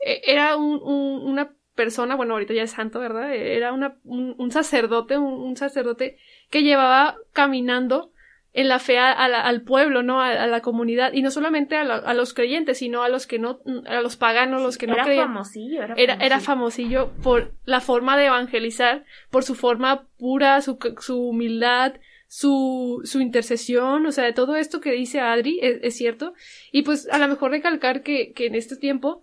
e, 0.04 0.22
era 0.26 0.56
un, 0.56 0.80
una 0.82 1.56
persona, 1.76 2.16
bueno, 2.16 2.34
ahorita 2.34 2.54
ya 2.54 2.64
es 2.64 2.72
santo, 2.72 2.98
¿verdad? 2.98 3.32
Era 3.32 3.72
una, 3.72 3.98
un, 4.04 4.50
sacerdote, 4.50 5.16
un, 5.18 5.56
sacerdote 5.56 6.18
que 6.50 6.64
llevaba 6.64 7.16
caminando 7.32 8.10
en 8.52 8.68
la 8.68 8.78
fe 8.78 8.98
al 8.98 9.62
pueblo, 9.62 10.02
¿no? 10.02 10.22
A, 10.22 10.46
la 10.46 10.62
comunidad, 10.62 11.12
y 11.12 11.20
no 11.20 11.30
solamente 11.30 11.76
a, 11.76 12.14
los 12.14 12.32
creyentes, 12.32 12.78
sino 12.78 13.02
a 13.02 13.08
los 13.10 13.26
que 13.26 13.38
no, 13.38 13.60
a 13.86 14.00
los 14.00 14.16
paganos, 14.16 14.62
los 14.62 14.78
que 14.78 14.86
no 14.86 14.96
creían. 14.96 15.28
Famosillo, 15.28 15.82
era, 15.82 15.94
famosillo. 15.94 16.24
Era, 16.24 16.40
famosillo 16.40 17.10
por 17.22 17.52
la 17.66 17.80
forma 17.80 18.16
de 18.16 18.26
evangelizar, 18.26 19.04
por 19.30 19.44
su 19.44 19.54
forma 19.54 20.06
pura, 20.18 20.62
su, 20.62 20.78
su 21.00 21.20
humildad, 21.20 21.96
su, 22.28 23.00
su 23.04 23.20
intercesión, 23.20 24.06
o 24.06 24.12
sea, 24.12 24.32
todo 24.34 24.56
esto 24.56 24.80
que 24.80 24.92
dice 24.92 25.20
Adri 25.20 25.58
es, 25.62 25.96
cierto. 25.96 26.34
Y 26.72 26.82
pues 26.82 27.08
a 27.10 27.18
lo 27.18 27.28
mejor 27.28 27.50
recalcar 27.50 28.02
que, 28.02 28.32
que, 28.32 28.46
en 28.46 28.54
este 28.54 28.76
tiempo 28.76 29.22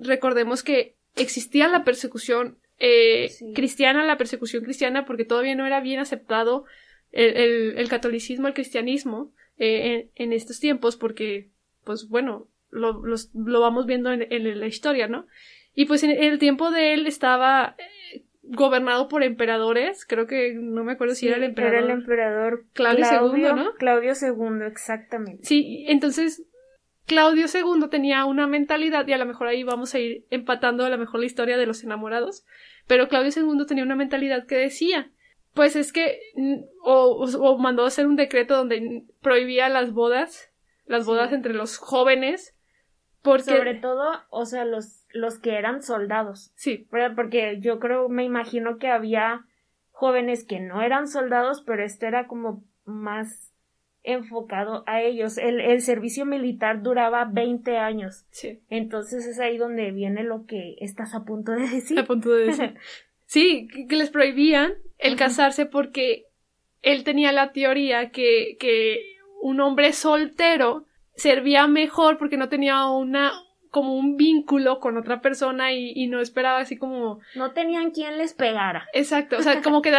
recordemos 0.00 0.62
que 0.62 0.96
existía 1.16 1.68
la 1.68 1.84
persecución 1.84 2.58
eh, 2.78 3.30
cristiana, 3.54 4.04
la 4.04 4.18
persecución 4.18 4.64
cristiana, 4.64 5.04
porque 5.04 5.24
todavía 5.24 5.54
no 5.54 5.66
era 5.66 5.80
bien 5.80 6.00
aceptado 6.00 6.64
el, 7.10 7.78
el, 7.78 7.88
catolicismo, 7.88 8.48
el 8.48 8.54
cristianismo 8.54 9.32
eh, 9.58 10.08
en, 10.14 10.32
estos 10.32 10.60
tiempos, 10.60 10.96
porque, 10.96 11.50
pues 11.84 12.08
bueno, 12.08 12.48
lo, 12.70 13.02
lo 13.02 13.60
vamos 13.60 13.86
viendo 13.86 14.12
en, 14.12 14.26
en, 14.32 14.58
la 14.58 14.66
historia, 14.66 15.08
¿no? 15.08 15.26
Y 15.74 15.86
pues 15.86 16.02
en 16.02 16.10
el 16.10 16.38
tiempo 16.38 16.70
de 16.70 16.94
él 16.94 17.06
estaba 17.06 17.76
gobernado 18.52 19.08
por 19.08 19.22
emperadores, 19.22 20.04
creo 20.06 20.26
que 20.26 20.54
no 20.54 20.84
me 20.84 20.92
acuerdo 20.92 21.14
si 21.14 21.26
era 21.26 21.36
el 21.36 21.44
emperador. 21.44 21.76
Era 21.76 21.86
el 21.86 21.90
emperador 22.00 22.64
Claudio, 22.72 23.34
II, 23.34 23.42
¿no? 23.42 23.74
Claudio 23.74 24.12
II, 24.12 24.66
exactamente. 24.66 25.44
Sí, 25.44 25.84
entonces 25.88 26.44
Claudio 27.06 27.46
II 27.52 27.88
tenía 27.90 28.24
una 28.24 28.46
mentalidad, 28.46 29.06
y 29.08 29.12
a 29.12 29.18
lo 29.18 29.26
mejor 29.26 29.48
ahí 29.48 29.62
vamos 29.62 29.94
a 29.94 29.98
ir 29.98 30.24
empatando 30.30 30.84
a 30.84 30.90
lo 30.90 30.98
mejor 30.98 31.20
la 31.20 31.26
historia 31.26 31.56
de 31.56 31.66
los 31.66 31.82
enamorados, 31.82 32.44
pero 32.86 33.08
Claudio 33.08 33.32
II 33.34 33.66
tenía 33.66 33.84
una 33.84 33.96
mentalidad 33.96 34.46
que 34.46 34.56
decía 34.56 35.10
Pues 35.54 35.76
es 35.76 35.92
que, 35.92 36.20
o, 36.82 37.26
o 37.40 37.58
mandó 37.58 37.84
a 37.84 37.88
hacer 37.88 38.06
un 38.06 38.16
decreto 38.16 38.56
donde 38.56 39.04
prohibía 39.20 39.68
las 39.68 39.92
bodas, 39.92 40.52
las 40.86 41.04
bodas 41.06 41.32
entre 41.32 41.54
los 41.54 41.78
jóvenes, 41.78 42.54
porque... 43.22 43.44
Sobre 43.44 43.74
todo, 43.74 44.10
o 44.30 44.44
sea, 44.44 44.64
los, 44.64 45.04
los 45.12 45.38
que 45.38 45.56
eran 45.56 45.82
soldados. 45.82 46.52
Sí. 46.56 46.88
Porque 47.14 47.58
yo 47.60 47.78
creo, 47.78 48.08
me 48.08 48.24
imagino 48.24 48.78
que 48.78 48.88
había 48.88 49.46
jóvenes 49.90 50.44
que 50.44 50.60
no 50.60 50.82
eran 50.82 51.06
soldados, 51.06 51.62
pero 51.64 51.84
esto 51.84 52.06
era 52.06 52.26
como 52.26 52.64
más 52.84 53.52
enfocado 54.02 54.82
a 54.86 55.00
ellos. 55.00 55.38
El, 55.38 55.60
el 55.60 55.80
servicio 55.80 56.26
militar 56.26 56.82
duraba 56.82 57.24
20 57.24 57.76
años. 57.78 58.26
Sí. 58.30 58.60
Entonces 58.68 59.26
es 59.26 59.38
ahí 59.38 59.58
donde 59.58 59.92
viene 59.92 60.24
lo 60.24 60.46
que 60.46 60.76
estás 60.80 61.14
a 61.14 61.24
punto 61.24 61.52
de 61.52 61.68
decir. 61.68 61.98
A 61.98 62.04
punto 62.04 62.30
de 62.30 62.46
decir. 62.46 62.74
sí, 63.26 63.68
que 63.88 63.96
les 63.96 64.10
prohibían 64.10 64.74
el 64.98 65.16
casarse 65.16 65.66
porque 65.66 66.26
él 66.82 67.04
tenía 67.04 67.30
la 67.30 67.52
teoría 67.52 68.10
que, 68.10 68.56
que 68.58 69.00
un 69.40 69.60
hombre 69.60 69.92
soltero 69.92 70.86
servía 71.14 71.66
mejor 71.66 72.18
porque 72.18 72.36
no 72.36 72.48
tenía 72.48 72.86
una 72.86 73.32
como 73.72 73.94
un 73.94 74.16
vínculo 74.16 74.80
con 74.80 74.98
otra 74.98 75.22
persona 75.22 75.72
y, 75.72 76.06
no 76.06 76.20
esperaba 76.20 76.58
así 76.58 76.76
como... 76.76 77.20
No 77.34 77.52
tenían 77.52 77.90
quien 77.90 78.18
les 78.18 78.34
pegara. 78.34 78.86
Exacto, 78.92 79.38
o 79.38 79.42
sea, 79.42 79.62
como 79.62 79.80
que 79.80 79.94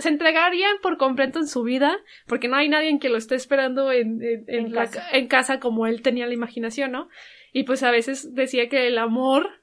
se 0.00 0.08
entregarían 0.08 0.78
por 0.82 0.96
completo 0.98 1.38
en 1.38 1.46
su 1.46 1.62
vida 1.62 1.96
porque 2.26 2.48
no 2.48 2.56
hay 2.56 2.68
nadie 2.68 2.88
en 2.88 2.98
que 2.98 3.08
lo 3.08 3.16
esté 3.16 3.36
esperando 3.36 3.92
en, 3.92 4.18
en, 4.48 4.72
casa. 4.72 5.08
en 5.12 5.28
casa 5.28 5.60
como 5.60 5.86
él 5.86 6.02
tenía 6.02 6.26
la 6.26 6.34
imaginación, 6.34 6.90
¿no? 6.90 7.08
Y 7.52 7.62
pues 7.62 7.84
a 7.84 7.92
veces 7.92 8.34
decía 8.34 8.68
que 8.68 8.88
el 8.88 8.98
amor 8.98 9.62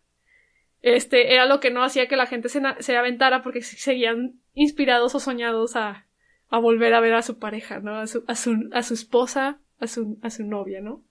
este 0.81 1.33
era 1.33 1.45
lo 1.45 1.59
que 1.59 1.69
no 1.69 1.83
hacía 1.83 2.07
que 2.07 2.15
la 2.15 2.27
gente 2.27 2.47
se, 2.47 2.61
se 2.79 2.95
aventara 2.95 3.41
porque 3.41 3.61
seguían 3.61 4.39
inspirados 4.53 5.15
o 5.15 5.19
soñados 5.19 5.75
a, 5.75 6.07
a 6.47 6.59
volver 6.59 6.93
a 6.93 7.01
ver 7.01 7.13
a 7.13 7.21
su 7.23 7.39
pareja, 7.39 7.81
¿no? 7.81 7.97
A 7.97 8.07
su, 8.07 8.23
a 8.25 8.35
su, 8.35 8.69
a 8.71 8.83
su 8.83 8.93
esposa 8.93 9.59
a 9.79 9.87
su, 9.87 10.17
a 10.21 10.29
su 10.29 10.43
novia, 10.45 10.81
¿no? 10.81 11.01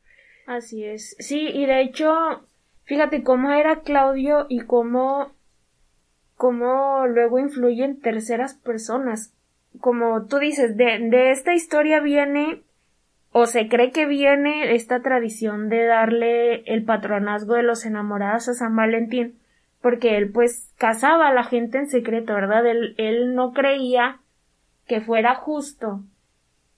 Así 0.47 0.85
es. 0.85 1.17
Sí, 1.19 1.49
y 1.53 1.67
de 1.67 1.83
hecho, 1.83 2.47
fíjate 2.85 3.23
cómo 3.23 3.53
era 3.53 3.81
Claudio 3.81 4.47
y 4.49 4.61
cómo, 4.61 5.33
cómo 6.37 7.07
luego 7.07 7.39
influye 7.39 7.85
en 7.85 8.01
terceras 8.01 8.55
personas. 8.55 9.35
Como 9.81 10.27
tú 10.27 10.39
dices, 10.39 10.77
de, 10.77 10.99
de 10.99 11.31
esta 11.31 11.55
historia 11.55 12.01
viene 12.01 12.63
o 13.33 13.47
se 13.47 13.69
cree 13.69 13.91
que 13.91 14.07
viene 14.07 14.75
esta 14.75 15.01
tradición 15.01 15.69
de 15.69 15.85
darle 15.85 16.63
el 16.63 16.85
patronazgo 16.85 17.55
de 17.55 17.63
los 17.63 17.85
enamorados 17.85 18.49
a 18.49 18.55
San 18.55 18.75
Valentín, 18.75 19.39
porque 19.83 20.17
él 20.17 20.31
pues 20.33 20.73
casaba 20.79 21.29
a 21.29 21.35
la 21.35 21.45
gente 21.45 21.79
en 21.79 21.89
secreto, 21.89 22.35
¿verdad? 22.35 22.67
Él, 22.67 22.95
él 22.97 23.35
no 23.35 23.53
creía 23.53 24.21
que 24.87 25.01
fuera 25.01 25.35
justo 25.35 26.03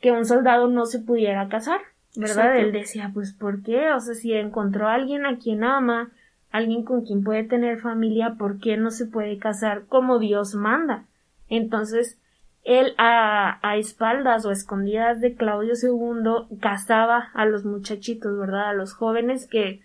que 0.00 0.12
un 0.12 0.25
soldado 0.25 0.69
no 0.69 0.87
se 0.87 0.99
pudiera 0.99 1.49
casar, 1.49 1.80
¿verdad? 2.16 2.57
Él 2.59 2.73
decía, 2.73 3.11
pues 3.12 3.33
¿por 3.33 3.62
qué? 3.62 3.90
O 3.92 4.00
sea, 4.00 4.14
si 4.14 4.33
encontró 4.33 4.88
a 4.88 4.95
alguien 4.95 5.26
a 5.26 5.38
quien 5.38 5.64
ama, 5.64 6.11
alguien 6.50 6.85
con 6.85 7.04
quien 7.04 7.23
puede 7.23 7.45
tener 7.45 7.80
familia, 7.80 8.35
¿por 8.38 8.59
qué 8.59 8.76
no 8.76 8.90
se 8.90 9.07
puede 9.07 9.38
casar 9.38 9.85
como 9.87 10.19
Dios 10.19 10.54
manda? 10.54 11.04
Entonces, 11.49 12.19
él 12.64 12.95
a, 12.99 13.59
a 13.66 13.76
espaldas 13.76 14.45
o 14.45 14.50
escondidas 14.50 15.21
de 15.21 15.35
Claudio 15.35 15.75
II 15.80 16.59
casaba 16.61 17.30
a 17.35 17.45
los 17.47 17.64
muchachitos, 17.64 18.38
¿verdad? 18.38 18.71
A 18.71 18.75
los 18.75 18.92
jóvenes 18.92 19.47
que 19.47 19.80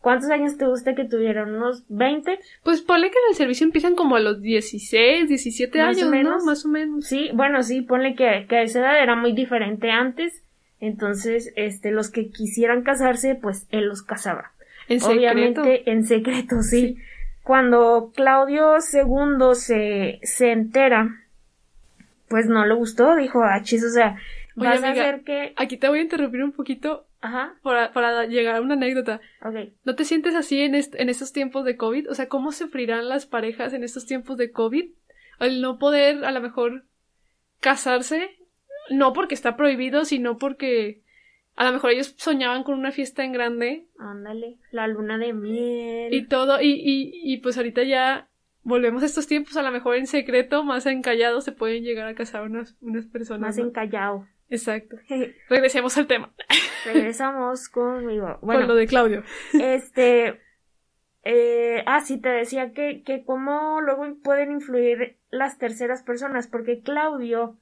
¿Cuántos 0.00 0.30
años 0.30 0.56
te 0.56 0.66
gusta 0.66 0.94
que 0.94 1.04
tuvieran? 1.04 1.54
¿Unos 1.54 1.84
20? 1.88 2.38
Pues 2.62 2.80
ponle 2.80 3.10
que 3.10 3.18
en 3.18 3.30
el 3.30 3.36
servicio 3.36 3.66
empiezan 3.66 3.94
como 3.94 4.16
a 4.16 4.20
los 4.20 4.40
16, 4.40 5.28
17 5.28 5.80
años, 5.80 6.08
menos. 6.08 6.38
¿no? 6.38 6.46
Más 6.46 6.64
o 6.64 6.68
menos. 6.68 7.06
Sí, 7.06 7.30
bueno, 7.34 7.62
sí, 7.62 7.82
ponle 7.82 8.14
que, 8.14 8.46
que 8.48 8.56
a 8.56 8.62
esa 8.62 8.80
edad 8.80 9.02
era 9.02 9.14
muy 9.14 9.32
diferente 9.32 9.90
antes. 9.90 10.42
Entonces, 10.80 11.52
este, 11.56 11.90
los 11.90 12.10
que 12.10 12.30
quisieran 12.30 12.82
casarse, 12.82 13.34
pues 13.34 13.66
él 13.70 13.86
los 13.86 14.02
casaba. 14.02 14.52
En 14.88 15.02
Obviamente, 15.02 15.90
en 15.90 16.06
secreto, 16.06 16.62
sí. 16.62 16.96
Cuando 17.42 18.10
Claudio 18.14 18.76
II 18.76 19.54
se, 19.54 20.18
se 20.22 20.52
entera, 20.52 21.20
pues 22.28 22.46
no 22.46 22.64
le 22.64 22.74
gustó, 22.74 23.16
dijo, 23.16 23.44
achis, 23.44 23.84
o 23.84 23.90
sea, 23.90 24.16
vas 24.54 24.82
a 24.82 24.90
hacer 24.90 25.22
que... 25.22 25.52
Aquí 25.56 25.76
te 25.76 25.88
voy 25.88 25.98
a 25.98 26.02
interrumpir 26.02 26.42
un 26.42 26.52
poquito 26.52 27.04
Ajá. 27.20 27.54
Para, 27.62 27.92
para 27.92 28.26
llegar 28.26 28.56
a 28.56 28.60
una 28.60 28.74
anécdota. 28.74 29.20
Ok. 29.42 29.72
¿No 29.84 29.94
te 29.94 30.04
sientes 30.04 30.34
así 30.34 30.60
en, 30.60 30.74
en 30.74 31.08
estos 31.08 31.32
tiempos 31.32 31.64
de 31.64 31.76
COVID? 31.76 32.10
O 32.10 32.14
sea, 32.14 32.28
¿cómo 32.28 32.52
sufrirán 32.52 33.08
las 33.08 33.26
parejas 33.26 33.72
en 33.72 33.84
estos 33.84 34.06
tiempos 34.06 34.36
de 34.36 34.50
COVID? 34.50 34.90
El 35.38 35.60
no 35.60 35.78
poder, 35.78 36.24
a 36.24 36.32
lo 36.32 36.40
mejor, 36.40 36.84
casarse. 37.60 38.36
No 38.90 39.12
porque 39.12 39.34
está 39.34 39.56
prohibido, 39.56 40.04
sino 40.04 40.38
porque 40.38 41.02
a 41.56 41.64
lo 41.64 41.72
mejor 41.72 41.90
ellos 41.90 42.14
soñaban 42.16 42.64
con 42.64 42.78
una 42.78 42.90
fiesta 42.90 43.22
en 43.22 43.32
grande. 43.32 43.86
Ándale, 43.98 44.56
la 44.70 44.88
luna 44.88 45.18
de 45.18 45.32
miel. 45.32 46.12
Y 46.14 46.26
todo, 46.26 46.60
y, 46.60 46.70
y, 46.70 47.12
y 47.22 47.36
pues 47.38 47.56
ahorita 47.56 47.82
ya 47.82 48.28
volvemos 48.62 49.02
a 49.02 49.06
estos 49.06 49.26
tiempos, 49.26 49.56
a 49.56 49.62
lo 49.62 49.70
mejor 49.70 49.96
en 49.96 50.06
secreto, 50.06 50.64
más 50.64 50.86
encallado, 50.86 51.40
se 51.40 51.52
pueden 51.52 51.84
llegar 51.84 52.08
a 52.08 52.14
casar 52.14 52.42
unas, 52.42 52.76
unas 52.80 53.06
personas. 53.06 53.56
Más 53.56 53.58
encallado. 53.58 54.26
Exacto. 54.50 54.96
Regresemos 55.48 55.96
al 55.96 56.06
tema. 56.06 56.32
Regresamos 56.84 57.68
conmigo. 57.68 58.38
Bueno, 58.42 58.62
Con 58.62 58.68
lo 58.68 58.74
de 58.74 58.86
Claudio. 58.86 59.22
Este. 59.54 60.40
Eh, 61.22 61.82
ah, 61.86 62.00
sí, 62.00 62.20
te 62.20 62.30
decía 62.30 62.72
que, 62.72 63.02
que 63.02 63.24
cómo 63.24 63.80
luego 63.80 64.04
pueden 64.22 64.52
influir 64.52 65.18
las 65.30 65.58
terceras 65.58 66.02
personas, 66.02 66.48
porque 66.48 66.80
Claudio 66.80 67.56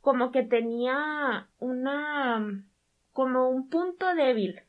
como 0.00 0.32
que 0.32 0.42
tenía 0.42 1.48
una. 1.58 2.64
como 3.12 3.48
un 3.48 3.68
punto 3.70 4.14
débil, 4.14 4.62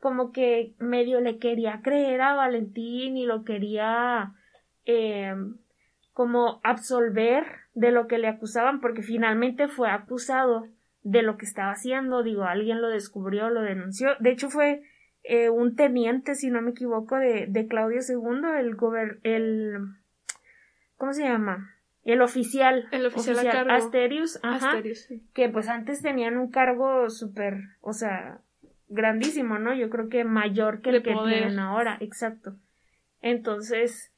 como 0.00 0.30
que 0.30 0.74
medio 0.78 1.20
le 1.20 1.38
quería 1.38 1.80
creer 1.82 2.20
a 2.20 2.34
Valentín 2.34 3.16
y 3.16 3.24
lo 3.24 3.44
quería 3.44 4.34
eh, 4.84 5.34
como 6.12 6.60
absolver 6.62 7.44
de 7.72 7.92
lo 7.92 8.06
que 8.08 8.18
le 8.18 8.28
acusaban, 8.28 8.80
porque 8.80 9.02
finalmente 9.02 9.68
fue 9.68 9.90
acusado 9.90 10.68
de 11.04 11.22
lo 11.22 11.36
que 11.36 11.44
estaba 11.44 11.70
haciendo, 11.70 12.22
digo, 12.22 12.44
alguien 12.44 12.80
lo 12.82 12.88
descubrió, 12.88 13.50
lo 13.50 13.62
denunció, 13.62 14.16
de 14.18 14.30
hecho 14.30 14.50
fue 14.50 14.82
eh, 15.22 15.50
un 15.50 15.76
teniente, 15.76 16.34
si 16.34 16.50
no 16.50 16.60
me 16.62 16.72
equivoco, 16.72 17.16
de, 17.16 17.46
de 17.46 17.66
Claudio 17.68 18.00
II, 18.00 18.58
el 18.58 18.74
gober 18.74 19.20
el 19.22 19.78
¿cómo 20.96 21.12
se 21.12 21.22
llama? 21.22 21.70
El 22.04 22.20
oficial, 22.20 22.88
el 22.90 23.06
oficial, 23.06 23.70
Asterius, 23.70 24.38
ajá, 24.42 24.82
que 25.32 25.48
pues 25.48 25.68
antes 25.68 26.02
tenían 26.02 26.36
un 26.36 26.50
cargo 26.50 27.08
súper, 27.08 27.60
o 27.80 27.92
sea, 27.92 28.40
grandísimo, 28.88 29.58
¿no? 29.58 29.74
Yo 29.74 29.88
creo 29.88 30.08
que 30.08 30.24
mayor 30.24 30.80
que 30.80 30.90
el 30.90 31.02
que 31.02 31.14
tienen 31.14 31.58
ahora, 31.58 31.96
exacto. 32.00 32.56
Entonces, 33.22 34.13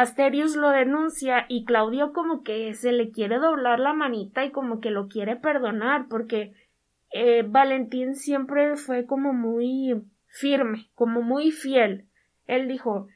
Asterius 0.00 0.56
lo 0.56 0.70
denuncia 0.70 1.46
y 1.48 1.64
Claudio 1.64 2.12
como 2.12 2.42
que 2.42 2.74
se 2.74 2.92
le 2.92 3.10
quiere 3.10 3.38
doblar 3.38 3.80
la 3.80 3.92
manita 3.92 4.44
y 4.44 4.50
como 4.50 4.80
que 4.80 4.90
lo 4.90 5.08
quiere 5.08 5.36
perdonar 5.36 6.06
porque 6.08 6.54
eh, 7.12 7.44
Valentín 7.46 8.14
siempre 8.14 8.76
fue 8.76 9.06
como 9.06 9.32
muy 9.32 10.02
firme, 10.26 10.90
como 10.94 11.22
muy 11.22 11.50
fiel. 11.50 12.06
Él 12.46 12.68
dijo 12.68 13.08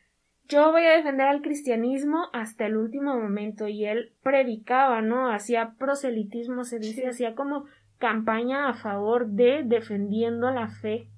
yo 0.46 0.72
voy 0.72 0.84
a 0.84 0.96
defender 0.96 1.26
al 1.26 1.40
cristianismo 1.40 2.28
hasta 2.34 2.66
el 2.66 2.76
último 2.76 3.18
momento 3.18 3.66
y 3.66 3.86
él 3.86 4.12
predicaba, 4.22 5.00
¿no? 5.00 5.32
Hacía 5.32 5.74
proselitismo, 5.78 6.64
se 6.64 6.78
dice, 6.78 7.08
hacía 7.08 7.34
como 7.34 7.64
campaña 7.98 8.68
a 8.68 8.74
favor 8.74 9.28
de 9.28 9.62
defendiendo 9.64 10.50
la 10.50 10.68
fe 10.68 11.08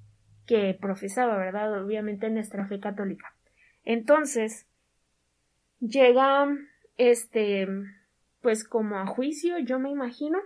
que 0.46 0.78
profesaba, 0.80 1.36
¿verdad? 1.36 1.82
Obviamente 1.82 2.30
nuestra 2.30 2.66
fe 2.66 2.78
católica. 2.78 3.34
Entonces, 3.84 4.68
llega 5.80 6.48
este 6.96 7.68
pues 8.42 8.66
como 8.66 8.98
a 8.98 9.06
juicio 9.06 9.58
yo 9.58 9.78
me 9.78 9.90
imagino 9.90 10.38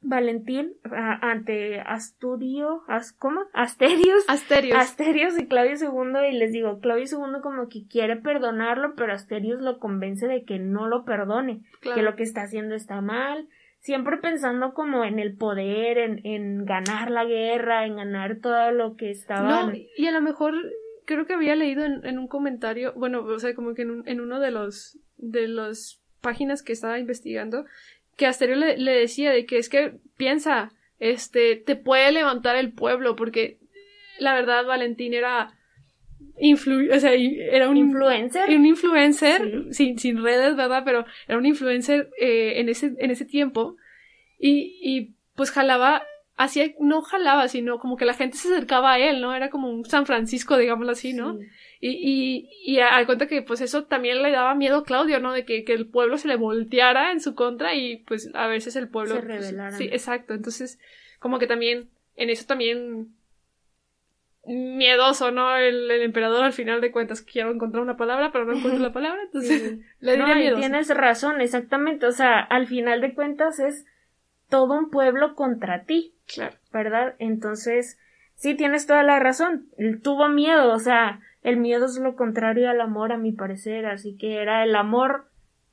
Valentín 0.00 0.74
ante 1.22 1.80
Asturio 1.80 2.82
¿cómo? 3.18 3.42
Asterios. 3.52 4.24
Asterios. 4.28 4.78
Asterios 4.78 5.38
y 5.38 5.48
Claudio 5.48 5.74
II 5.74 6.28
y 6.30 6.38
les 6.38 6.52
digo 6.52 6.78
Claudio 6.78 7.04
II 7.04 7.40
como 7.42 7.68
que 7.68 7.86
quiere 7.88 8.16
perdonarlo 8.16 8.94
pero 8.94 9.12
Asterios 9.12 9.60
lo 9.60 9.78
convence 9.78 10.28
de 10.28 10.44
que 10.44 10.58
no 10.58 10.86
lo 10.86 11.04
perdone 11.04 11.62
que 11.82 12.02
lo 12.02 12.14
que 12.14 12.22
está 12.22 12.42
haciendo 12.42 12.74
está 12.74 13.00
mal. 13.00 13.48
Siempre 13.80 14.16
pensando 14.18 14.74
como 14.74 15.04
en 15.04 15.20
el 15.20 15.36
poder 15.36 15.98
en, 15.98 16.20
en 16.24 16.64
ganar 16.64 17.10
la 17.10 17.24
guerra 17.24 17.84
en 17.84 17.96
ganar 17.96 18.38
todo 18.40 18.70
lo 18.72 18.96
que 18.96 19.10
estaba 19.10 19.66
no, 19.66 19.72
y 19.96 20.06
a 20.06 20.12
lo 20.12 20.20
mejor 20.20 20.54
creo 21.08 21.26
que 21.26 21.32
había 21.32 21.56
leído 21.56 21.86
en, 21.86 22.18
un 22.18 22.28
comentario, 22.28 22.92
bueno, 22.94 23.24
o 23.24 23.38
sea, 23.38 23.54
como 23.54 23.74
que 23.74 23.82
en, 23.82 24.02
en 24.06 24.20
uno 24.20 24.40
de 24.40 24.50
los 24.50 24.98
de 25.16 25.48
las 25.48 26.02
páginas 26.20 26.62
que 26.62 26.74
estaba 26.74 26.98
investigando, 26.98 27.64
que 28.16 28.26
Asterio 28.26 28.56
le, 28.56 28.76
le, 28.76 28.92
decía 28.92 29.30
de 29.32 29.46
que 29.46 29.56
es 29.56 29.70
que 29.70 29.94
piensa, 30.18 30.70
este, 31.00 31.56
te 31.56 31.76
puede 31.76 32.12
levantar 32.12 32.56
el 32.56 32.72
pueblo, 32.72 33.16
porque 33.16 33.58
la 34.18 34.34
verdad 34.34 34.66
Valentín 34.66 35.14
era 35.14 35.54
influ 36.38 36.94
o 36.94 37.00
sea, 37.00 37.14
era 37.14 37.70
un 37.70 37.78
influencer, 37.78 38.50
un 38.50 38.66
influencer 38.66 39.64
sin, 39.70 39.98
sin 39.98 40.22
redes, 40.22 40.56
¿verdad? 40.56 40.82
Pero 40.84 41.06
era 41.26 41.38
un 41.38 41.46
influencer 41.46 42.10
eh, 42.20 42.60
en 42.60 42.68
ese 42.68 42.94
en 42.98 43.10
ese 43.10 43.24
tiempo 43.24 43.76
y, 44.38 44.78
y 44.82 45.14
pues 45.34 45.50
jalaba 45.50 46.02
hacía 46.38 46.72
no 46.78 47.02
jalaba, 47.02 47.48
sino 47.48 47.78
como 47.78 47.96
que 47.96 48.04
la 48.04 48.14
gente 48.14 48.38
se 48.38 48.48
acercaba 48.48 48.92
a 48.92 48.98
él, 48.98 49.20
¿no? 49.20 49.34
Era 49.34 49.50
como 49.50 49.68
un 49.68 49.84
San 49.84 50.06
Francisco, 50.06 50.56
digámoslo 50.56 50.92
así, 50.92 51.12
¿no? 51.12 51.38
Y, 51.80 51.90
y, 51.90 52.48
y 52.64 52.78
al 52.78 53.06
cuenta 53.06 53.26
que 53.26 53.42
pues 53.42 53.60
eso 53.60 53.84
también 53.84 54.22
le 54.22 54.30
daba 54.30 54.54
miedo 54.54 54.78
a 54.78 54.84
Claudio, 54.84 55.20
¿no? 55.20 55.32
De 55.32 55.44
que, 55.44 55.64
que, 55.64 55.74
el 55.74 55.86
pueblo 55.86 56.16
se 56.16 56.28
le 56.28 56.36
volteara 56.36 57.12
en 57.12 57.20
su 57.20 57.34
contra 57.34 57.74
y 57.74 57.98
pues 57.98 58.30
a 58.34 58.46
veces 58.46 58.76
el 58.76 58.88
pueblo... 58.88 59.16
Se 59.16 59.22
pues, 59.22 59.40
rebelara. 59.40 59.76
sí, 59.76 59.84
exacto. 59.90 60.32
Entonces, 60.32 60.78
como 61.18 61.38
que 61.38 61.46
también, 61.46 61.88
en 62.16 62.30
eso 62.30 62.46
también 62.46 63.08
miedoso, 64.46 65.30
¿no? 65.30 65.56
El, 65.56 65.90
el, 65.90 66.02
emperador 66.02 66.44
al 66.44 66.52
final 66.52 66.80
de 66.80 66.92
cuentas 66.92 67.20
quiero 67.20 67.50
encontrar 67.50 67.82
una 67.82 67.96
palabra, 67.96 68.30
pero 68.32 68.44
no 68.44 68.54
encuentro 68.56 68.80
la 68.80 68.92
palabra, 68.92 69.20
entonces 69.26 69.60
Sí. 69.60 69.82
le 70.00 70.12
diría 70.12 70.26
No, 70.28 70.34
miedoso. 70.34 70.60
tienes 70.60 70.88
razón, 70.96 71.40
exactamente. 71.40 72.06
O 72.06 72.12
sea, 72.12 72.38
al 72.40 72.66
final 72.66 73.00
de 73.00 73.14
cuentas 73.14 73.58
es 73.58 73.84
todo 74.48 74.78
un 74.78 74.90
pueblo 74.90 75.34
contra 75.34 75.84
ti, 75.84 76.14
Claro. 76.32 76.56
¿verdad? 76.72 77.14
Entonces, 77.18 77.98
sí 78.34 78.54
tienes 78.54 78.86
toda 78.86 79.02
la 79.02 79.18
razón. 79.18 79.66
Él 79.78 80.00
tuvo 80.00 80.28
miedo, 80.28 80.72
o 80.72 80.78
sea, 80.78 81.20
el 81.42 81.56
miedo 81.56 81.86
es 81.86 81.98
lo 81.98 82.16
contrario 82.16 82.68
al 82.68 82.80
amor, 82.80 83.12
a 83.12 83.18
mi 83.18 83.32
parecer. 83.32 83.86
Así 83.86 84.16
que 84.16 84.40
era 84.40 84.64
el 84.64 84.74
amor 84.76 85.26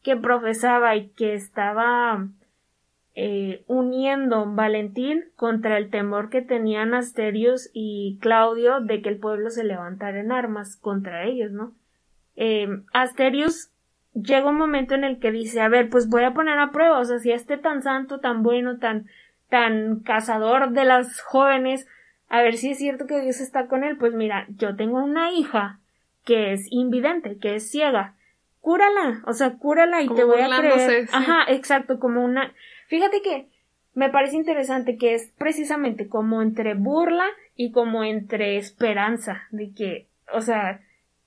que 0.04 0.16
profesaba 0.16 0.96
y 0.96 1.10
que 1.10 1.34
estaba 1.34 2.28
eh, 3.16 3.64
uniendo 3.68 4.46
Valentín 4.46 5.26
contra 5.36 5.78
el 5.78 5.90
temor 5.90 6.30
que 6.30 6.42
tenían 6.42 6.94
Asterios 6.94 7.70
y 7.74 8.18
Claudio 8.22 8.82
de 8.82 9.02
que 9.02 9.10
el 9.10 9.20
pueblo 9.20 9.50
se 9.50 9.64
levantara 9.64 10.20
en 10.20 10.32
armas 10.32 10.76
contra 10.76 11.26
ellos, 11.26 11.52
¿no? 11.52 11.74
Eh, 12.36 12.68
Asterios 12.94 13.72
llega 14.14 14.50
un 14.50 14.58
momento 14.58 14.96
en 14.96 15.04
el 15.04 15.20
que 15.20 15.32
dice, 15.32 15.62
a 15.62 15.70
ver, 15.70 15.90
pues 15.90 16.08
voy 16.08 16.24
a 16.24 16.34
poner 16.34 16.60
a 16.60 16.72
prueba, 16.72 17.00
o 17.00 17.06
sea, 17.06 17.20
si 17.20 17.32
este 17.32 17.58
tan 17.58 17.82
santo, 17.82 18.20
tan 18.20 18.44
bueno, 18.44 18.80
tan, 18.80 19.08
tan 19.50 20.00
cazador 20.00 20.72
de 20.72 20.86
las 20.86 21.22
jóvenes, 21.22 21.88
a 22.30 22.42
ver 22.42 22.58
si 22.58 22.72
es 22.72 22.78
cierto 22.78 23.06
que 23.08 23.22
Dios 23.22 23.40
está 23.40 23.68
con 23.68 23.84
él, 23.84 23.98
pues 23.98 24.14
mira, 24.14 24.46
yo 24.58 24.76
tengo 24.76 25.04
una 25.04 25.32
hija 25.32 25.80
que 26.24 26.54
es 26.54 26.68
invidente, 26.72 27.38
que 27.38 27.56
es 27.56 27.70
ciega, 27.70 28.16
cúrala, 28.62 29.22
o 29.26 29.34
sea, 29.34 29.58
cúrala 29.58 30.02
y 30.02 30.08
Como 30.08 30.18
te 30.18 30.24
voy 30.24 30.42
a 30.42 30.58
creer. 30.58 31.08
sí. 31.08 31.14
Ajá, 31.14 31.46
exacto, 31.48 32.00
como 32.00 32.24
una, 32.24 32.54
fíjate 32.88 33.22
que 33.22 33.48
me 33.94 34.10
parece 34.10 34.36
interesante 34.36 34.98
que 34.98 35.14
es 35.14 35.32
precisamente 35.38 36.08
como 36.08 36.42
entre 36.42 36.74
burla 36.74 37.26
y 37.56 37.72
como 37.72 38.04
entre 38.04 38.58
esperanza, 38.58 39.44
de 39.52 39.72
que, 39.74 40.08
o 40.34 40.42
sea, 40.42 40.82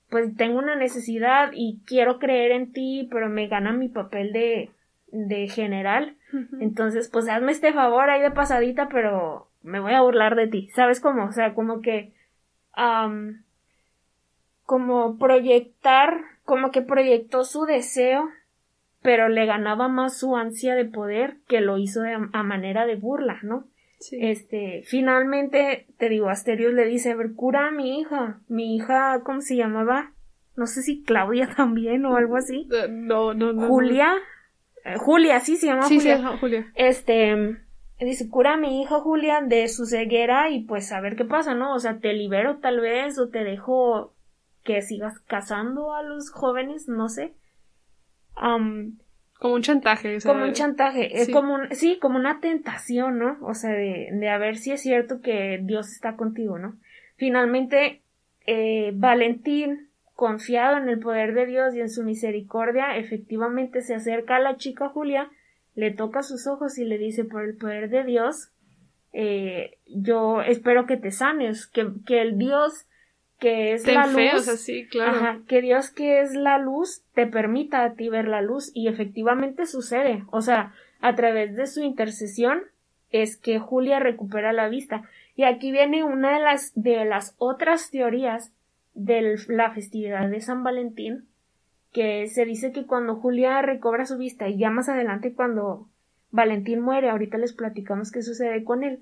pues 0.09 0.35
tengo 0.35 0.59
una 0.59 0.75
necesidad 0.75 1.51
y 1.53 1.79
quiero 1.85 2.19
creer 2.19 2.51
en 2.51 2.71
ti, 2.73 3.07
pero 3.11 3.29
me 3.29 3.47
gana 3.47 3.71
mi 3.71 3.89
papel 3.89 4.33
de, 4.33 4.69
de 5.11 5.47
general. 5.47 6.15
Entonces, 6.59 7.09
pues 7.09 7.27
hazme 7.29 7.51
este 7.51 7.73
favor 7.73 8.09
ahí 8.09 8.21
de 8.21 8.31
pasadita, 8.31 8.87
pero 8.89 9.47
me 9.63 9.79
voy 9.79 9.93
a 9.93 10.01
burlar 10.01 10.35
de 10.35 10.47
ti. 10.47 10.69
¿Sabes 10.75 10.99
cómo? 10.99 11.25
O 11.25 11.31
sea, 11.31 11.53
como 11.53 11.81
que, 11.81 12.13
am, 12.73 13.43
como 14.65 15.17
proyectar, 15.17 16.21
como 16.45 16.71
que 16.71 16.81
proyectó 16.81 17.43
su 17.43 17.65
deseo, 17.65 18.29
pero 19.01 19.29
le 19.29 19.45
ganaba 19.45 19.87
más 19.87 20.17
su 20.19 20.35
ansia 20.35 20.75
de 20.75 20.85
poder 20.85 21.37
que 21.47 21.61
lo 21.61 21.77
hizo 21.77 22.01
de- 22.01 22.27
a 22.33 22.43
manera 22.43 22.85
de 22.85 22.95
burla, 22.95 23.39
¿no? 23.43 23.65
Sí. 23.99 24.17
Este, 24.21 24.83
finalmente, 24.85 25.87
te 25.97 26.07
digo, 26.09 26.29
Asterios 26.29 26.73
le 26.73 26.85
dice, 26.85 27.11
a 27.11 27.15
ver, 27.15 27.33
cura 27.33 27.67
a 27.67 27.71
mi 27.71 27.99
hija. 27.99 28.39
Mi 28.47 28.75
hija, 28.75 29.21
¿cómo 29.23 29.41
se 29.41 29.55
llamaba? 29.57 30.11
No 30.55 30.67
sé 30.67 30.81
si 30.83 31.03
Claudia 31.03 31.49
también 31.57 32.05
o 32.05 32.15
algo 32.15 32.37
así. 32.37 32.67
Eh, 32.71 32.87
No, 32.89 33.33
no, 33.33 33.51
no. 33.53 33.67
Julia. 33.67 34.13
Julia, 34.97 35.39
sí 35.39 35.57
se 35.57 35.67
llama 35.67 35.83
Sí, 35.83 35.99
sí, 35.99 36.09
Julia. 36.11 36.37
Julia. 36.37 36.71
Este, 36.75 37.57
dice, 37.99 38.29
cura 38.29 38.53
a 38.53 38.57
mi 38.57 38.81
hija 38.81 38.99
Julia 38.99 39.41
de 39.41 39.67
su 39.67 39.85
ceguera 39.85 40.49
y 40.49 40.61
pues 40.61 40.91
a 40.91 41.01
ver 41.01 41.15
qué 41.15 41.25
pasa, 41.25 41.53
¿no? 41.53 41.73
O 41.73 41.79
sea, 41.79 41.99
te 41.99 42.13
libero 42.13 42.57
tal 42.57 42.79
vez 42.79 43.19
o 43.19 43.29
te 43.29 43.43
dejo 43.43 44.13
que 44.63 44.81
sigas 44.81 45.19
casando 45.19 45.93
a 45.93 46.03
los 46.03 46.31
jóvenes, 46.31 46.87
no 46.87 47.09
sé. 47.09 47.33
Como 49.39 49.55
un 49.55 49.61
chantaje. 49.61 50.19
sea, 50.19 50.33
como 50.33 50.45
un 50.45 50.53
chantaje, 50.53 51.19
es 51.21 51.27
sí. 51.27 51.31
como 51.31 51.53
un, 51.55 51.73
sí, 51.73 51.97
como 51.99 52.17
una 52.17 52.39
tentación, 52.39 53.19
¿no? 53.19 53.37
O 53.41 53.53
sea, 53.53 53.71
de, 53.71 54.09
de 54.11 54.29
a 54.29 54.37
ver 54.37 54.57
si 54.57 54.71
es 54.71 54.81
cierto 54.81 55.21
que 55.21 55.59
Dios 55.63 55.91
está 55.91 56.15
contigo, 56.15 56.59
¿no? 56.59 56.77
Finalmente, 57.15 58.01
eh, 58.45 58.91
Valentín, 58.93 59.88
confiado 60.19 60.75
en 60.75 60.89
el 60.89 60.99
poder 60.99 61.33
de 61.33 61.45
Dios 61.45 61.73
y 61.73 61.79
en 61.79 61.89
su 61.89 62.03
misericordia, 62.03 62.97
efectivamente 62.97 63.79
se 63.79 63.95
acerca 63.95 64.35
a 64.35 64.41
la 64.41 64.57
chica 64.57 64.89
Julia, 64.89 65.31
le 65.75 65.91
toca 65.91 66.23
sus 66.23 66.45
ojos 66.45 66.77
y 66.77 66.83
le 66.83 66.97
dice, 66.97 67.23
por 67.23 67.45
el 67.45 67.55
poder 67.55 67.89
de 67.89 68.03
Dios, 68.03 68.51
eh, 69.13 69.77
yo 69.87 70.41
espero 70.41 70.85
que 70.87 70.97
te 70.97 71.11
sanes, 71.11 71.67
que, 71.67 71.87
que 72.05 72.21
el 72.21 72.37
Dios 72.37 72.85
que 73.39 73.71
es 73.71 73.83
Ten 73.83 73.95
la 73.95 74.07
fe, 74.07 74.33
luz, 74.33 74.41
o 74.41 74.43
sea, 74.43 74.57
sí, 74.57 74.87
claro. 74.89 75.11
Ajá, 75.11 75.39
que 75.47 75.61
Dios 75.61 75.89
que 75.89 76.19
es 76.19 76.33
la 76.33 76.57
luz 76.57 77.01
te 77.13 77.25
permita 77.25 77.85
a 77.85 77.93
ti 77.93 78.09
ver 78.09 78.27
la 78.27 78.41
luz 78.41 78.71
y 78.73 78.89
efectivamente 78.89 79.67
sucede. 79.67 80.25
O 80.31 80.41
sea, 80.41 80.73
a 80.99 81.15
través 81.15 81.55
de 81.55 81.65
su 81.65 81.81
intercesión 81.81 82.63
es 83.09 83.37
que 83.37 83.57
Julia 83.57 83.99
recupera 83.99 84.51
la 84.51 84.67
vista. 84.67 85.03
Y 85.37 85.45
aquí 85.45 85.71
viene 85.71 86.03
una 86.03 86.33
de 86.33 86.43
las, 86.43 86.73
de 86.75 87.05
las 87.05 87.35
otras 87.37 87.89
teorías 87.89 88.51
de 88.93 89.35
la 89.47 89.71
festividad 89.71 90.29
de 90.29 90.41
San 90.41 90.63
Valentín, 90.63 91.27
que 91.91 92.27
se 92.27 92.45
dice 92.45 92.71
que 92.71 92.85
cuando 92.85 93.15
Julia 93.15 93.61
recobra 93.61 94.05
su 94.05 94.17
vista 94.17 94.47
y 94.47 94.57
ya 94.57 94.69
más 94.69 94.89
adelante 94.89 95.33
cuando 95.33 95.87
Valentín 96.31 96.81
muere, 96.81 97.09
ahorita 97.09 97.37
les 97.37 97.53
platicamos 97.53 98.11
qué 98.11 98.21
sucede 98.21 98.63
con 98.63 98.83
él, 98.83 98.99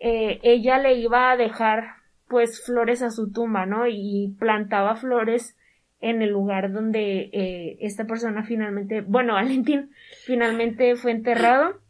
eh, 0.00 0.40
ella 0.42 0.78
le 0.78 0.94
iba 0.94 1.30
a 1.30 1.36
dejar 1.36 1.98
pues 2.28 2.64
flores 2.64 3.02
a 3.02 3.10
su 3.10 3.32
tumba, 3.32 3.66
¿no? 3.66 3.86
Y 3.86 4.34
plantaba 4.38 4.96
flores 4.96 5.56
en 6.00 6.22
el 6.22 6.30
lugar 6.30 6.72
donde 6.72 7.30
eh, 7.32 7.78
esta 7.80 8.06
persona 8.06 8.44
finalmente, 8.44 9.00
bueno, 9.00 9.34
Valentín 9.34 9.90
finalmente 10.24 10.96
fue 10.96 11.12
enterrado. 11.12 11.80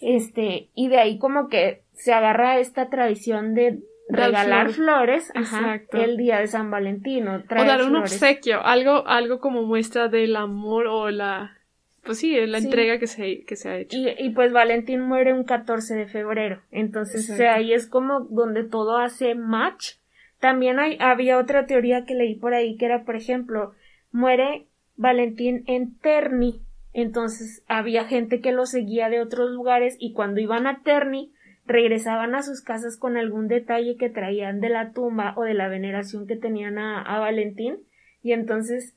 Este, 0.00 0.68
y 0.74 0.88
de 0.88 0.98
ahí 0.98 1.18
como 1.18 1.48
que 1.48 1.82
se 1.94 2.12
agarra 2.12 2.58
esta 2.58 2.90
tradición 2.90 3.54
de 3.54 3.80
regalar 4.08 4.70
flores. 4.70 5.32
ajá, 5.34 5.80
el 5.92 6.16
día 6.16 6.38
de 6.40 6.46
San 6.46 6.70
Valentín 6.70 7.28
o 7.28 7.36
O 7.36 7.40
traer 7.42 7.66
dar 7.66 7.82
un 7.82 7.88
flores. 7.90 8.12
obsequio, 8.12 8.64
algo, 8.64 9.06
algo 9.06 9.40
como 9.40 9.62
muestra 9.62 10.08
del 10.08 10.36
amor 10.36 10.86
o 10.86 11.10
la, 11.10 11.56
pues 12.04 12.18
sí, 12.18 12.34
la 12.46 12.60
Sí. 12.60 12.66
entrega 12.66 12.98
que 12.98 13.06
se, 13.06 13.44
que 13.44 13.56
se 13.56 13.68
ha 13.68 13.78
hecho. 13.78 13.96
Y, 13.96 14.08
y 14.18 14.30
pues 14.30 14.52
Valentín 14.52 15.00
muere 15.00 15.32
un 15.32 15.44
14 15.44 15.94
de 15.94 16.06
febrero. 16.06 16.60
Entonces 16.70 17.22
Exacto. 17.30 17.42
eh, 17.42 17.48
ahí 17.48 17.72
es 17.72 17.86
como 17.88 18.20
donde 18.20 18.64
todo 18.64 18.98
hace 18.98 19.34
match. 19.34 19.92
También 20.40 20.78
hay, 20.78 20.98
había 21.00 21.38
otra 21.38 21.64
teoría 21.66 22.04
que 22.04 22.14
leí 22.14 22.34
por 22.34 22.52
ahí 22.52 22.76
que 22.76 22.84
era, 22.84 23.04
por 23.04 23.16
ejemplo, 23.16 23.72
muere 24.12 24.66
Valentín 24.96 25.64
en 25.66 25.96
Terni. 25.98 26.60
Entonces 26.92 27.64
había 27.66 28.04
gente 28.04 28.40
que 28.40 28.52
lo 28.52 28.66
seguía 28.66 29.08
de 29.08 29.20
otros 29.20 29.50
lugares 29.50 29.96
y 29.98 30.12
cuando 30.12 30.40
iban 30.40 30.66
a 30.66 30.82
Terni 30.82 31.32
regresaban 31.66 32.34
a 32.34 32.42
sus 32.42 32.60
casas 32.60 32.96
con 32.96 33.16
algún 33.16 33.48
detalle 33.48 33.96
que 33.96 34.10
traían 34.10 34.60
de 34.60 34.68
la 34.68 34.92
tumba 34.92 35.34
o 35.36 35.42
de 35.42 35.54
la 35.54 35.68
veneración 35.68 36.26
que 36.26 36.36
tenían 36.36 36.78
a, 36.78 37.00
a 37.00 37.18
Valentín 37.18 37.78
y 38.22 38.32
entonces 38.32 38.94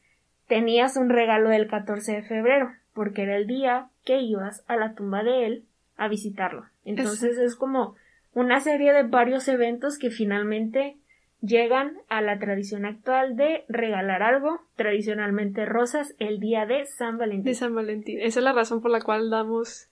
tenías 0.47 0.97
un 0.97 1.09
regalo 1.09 1.49
del 1.49 1.67
14 1.67 2.13
de 2.13 2.23
febrero 2.23 2.71
porque 2.93 3.23
era 3.23 3.37
el 3.37 3.47
día 3.47 3.89
que 4.03 4.21
ibas 4.21 4.63
a 4.67 4.75
la 4.75 4.95
tumba 4.95 5.23
de 5.23 5.45
él 5.45 5.65
a 5.97 6.07
visitarlo. 6.07 6.65
Entonces 6.83 7.37
es 7.37 7.55
como 7.55 7.95
una 8.33 8.59
serie 8.59 8.93
de 8.93 9.03
varios 9.03 9.47
eventos 9.47 9.97
que 9.97 10.09
finalmente 10.09 10.97
llegan 11.41 11.97
a 12.09 12.21
la 12.21 12.39
tradición 12.39 12.85
actual 12.85 13.35
de 13.35 13.65
regalar 13.67 14.23
algo, 14.23 14.61
tradicionalmente 14.75 15.65
rosas, 15.65 16.15
el 16.19 16.39
día 16.39 16.65
de 16.65 16.85
San 16.85 17.17
Valentín. 17.17 17.45
De 17.45 17.53
San 17.53 17.75
Valentín. 17.75 18.19
Esa 18.19 18.39
es 18.39 18.43
la 18.43 18.53
razón 18.53 18.81
por 18.81 18.91
la 18.91 19.01
cual 19.01 19.29
damos. 19.29 19.89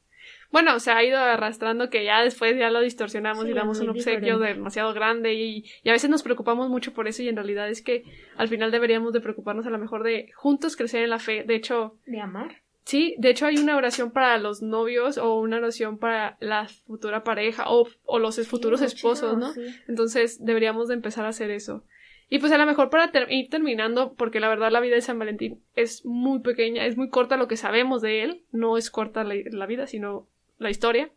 Bueno, 0.55 0.79
se 0.79 0.89
ha 0.91 1.03
ido 1.03 1.17
arrastrando 1.19 1.89
que 1.89 2.05
ya 2.05 2.21
después 2.23 2.57
ya 2.57 2.69
lo 2.69 2.79
distorsionamos 2.79 3.43
Sí, 3.43 3.49
y 3.51 3.53
damos 3.53 3.79
un 3.81 3.89
obsequio 3.89 4.35
diferente. 4.37 4.53
demasiado 4.53 4.93
grande 4.93 5.33
y, 5.33 5.65
y 5.83 5.89
a 5.89 5.91
veces 5.91 6.09
nos 6.09 6.23
preocupamos 6.23 6.69
mucho 6.69 6.93
por 6.93 7.09
eso 7.09 7.23
y 7.23 7.27
en 7.27 7.35
realidad 7.35 7.67
es 7.69 7.81
que 7.81 8.03
al 8.37 8.47
final 8.47 8.71
deberíamos 8.71 9.11
de 9.11 9.19
preocuparnos 9.19 9.65
a 9.65 9.69
lo 9.69 9.77
mejor 9.79 10.03
de 10.03 10.31
juntos 10.33 10.77
crecer 10.77 11.03
en 11.03 11.09
la 11.09 11.19
fe. 11.19 11.43
De 11.43 11.55
hecho, 11.55 11.97
De 12.05 12.21
amar. 12.21 12.61
sí, 12.85 13.15
de 13.17 13.31
hecho 13.31 13.47
hay 13.47 13.57
una 13.57 13.75
oración 13.75 14.11
para 14.11 14.37
los 14.37 14.61
novios 14.61 15.17
o 15.17 15.37
una 15.41 15.57
oración 15.57 15.97
para 15.97 16.37
la 16.39 16.67
futura 16.87 17.25
pareja 17.25 17.65
o, 17.67 17.87
o 18.05 18.19
los 18.19 18.39
futuros 18.47 18.79
Sí, 18.79 18.85
esposos, 18.85 19.31
chido, 19.35 19.37
¿no? 19.47 19.51
sí. 19.51 19.61
Entonces 19.89 20.43
deberíamos 20.43 20.87
de 20.87 20.93
empezar 20.93 21.25
a 21.25 21.29
hacer 21.29 21.51
eso. 21.51 21.83
Y 22.29 22.39
pues 22.39 22.51
a 22.53 22.57
lo 22.57 22.65
mejor 22.65 22.89
para 22.89 23.11
ter- 23.11 23.31
ir 23.31 23.49
terminando, 23.49 24.13
porque 24.15 24.39
la 24.39 24.47
verdad 24.49 24.71
la 24.71 24.79
vida 24.79 24.95
de 24.95 25.01
San 25.01 25.19
Valentín 25.19 25.61
es 25.75 26.05
muy 26.05 26.39
pequeña, 26.39 26.85
es 26.85 26.95
muy 26.97 27.09
corta 27.09 27.35
lo 27.37 27.47
que 27.49 27.57
sabemos 27.57 28.01
de 28.01 28.23
él, 28.23 28.43
no 28.51 28.77
es 28.77 28.89
corta 28.89 29.23
la, 29.25 29.35
la 29.51 29.65
vida, 29.67 29.85
sino 29.85 30.27
la 30.57 30.69
historia. 30.69 31.11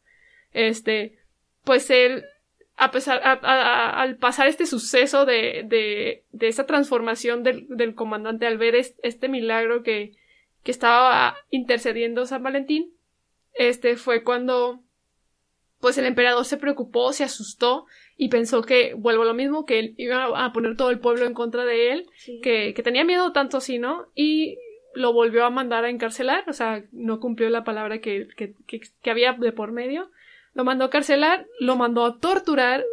Este, 0.53 1.19
pues 1.65 1.91
él 1.91 2.25
a 2.79 2.93
pesar, 2.93 3.21
al 3.25 4.17
pasar 4.19 4.47
este 4.47 4.65
suceso 4.65 5.27
de, 5.27 5.65
de, 5.67 6.23
de 6.31 6.47
esta 6.47 6.65
transformación 6.65 7.43
del, 7.43 7.67
del 7.69 7.97
comandante, 7.97 8.47
al 8.47 8.57
ver 8.57 8.77
este, 8.77 9.29
milagro 9.29 9.83
que, 9.83 10.13
que 10.63 10.71
estaba 10.71 11.37
intercediendo 11.51 12.25
San 12.25 12.45
Valentín, 12.45 12.93
este 13.55 13.97
fue 13.97 14.23
cuando 14.23 14.81
pues 15.81 15.99
el 15.99 16.07
emperador 16.07 16.45
se 16.45 16.57
preocupó, 16.57 17.13
se 17.13 17.25
asustó 17.25 17.87
y 18.17 18.29
pensó 18.29 18.63
que, 18.63 18.95
vuelvo 18.95 19.23
a 19.23 19.27
lo 19.27 19.35
mismo, 19.35 19.65
que 19.65 19.81
él 19.81 19.95
iba 19.97 20.45
a 20.45 20.53
poner 20.53 20.77
todo 20.77 20.91
el 20.91 21.01
pueblo 21.01 21.27
en 21.27 21.35
contra 21.35 21.65
de 21.65 21.93
él, 21.93 22.07
que, 22.43 22.75
que 22.75 22.83
tenía 22.85 23.05
miedo 23.05 23.33
tanto 23.33 23.57
así, 23.57 23.79
¿no? 23.79 24.07
Y 24.15 24.57
lo 24.99 25.13
volvió 25.13 25.45
a 25.45 25.51
mandar 25.51 25.85
a 25.85 25.91
encarcelar, 25.91 26.45
o 26.49 26.53
sea, 26.53 26.85
no 26.93 27.21
cumplió 27.21 27.49
la 27.51 27.65
palabra 27.65 28.01
que, 28.01 28.29
que, 28.37 28.55
que 28.67 29.11
había 29.11 29.33
de 29.33 29.53
por 29.53 29.73
medio 29.73 30.11
lo 30.59 30.65
mandó 30.65 30.87
a 30.87 30.91
carcelar, 30.91 31.47
lo 31.61 31.77
mandó 31.77 32.05
a 32.05 32.19
torturar. 32.19 32.85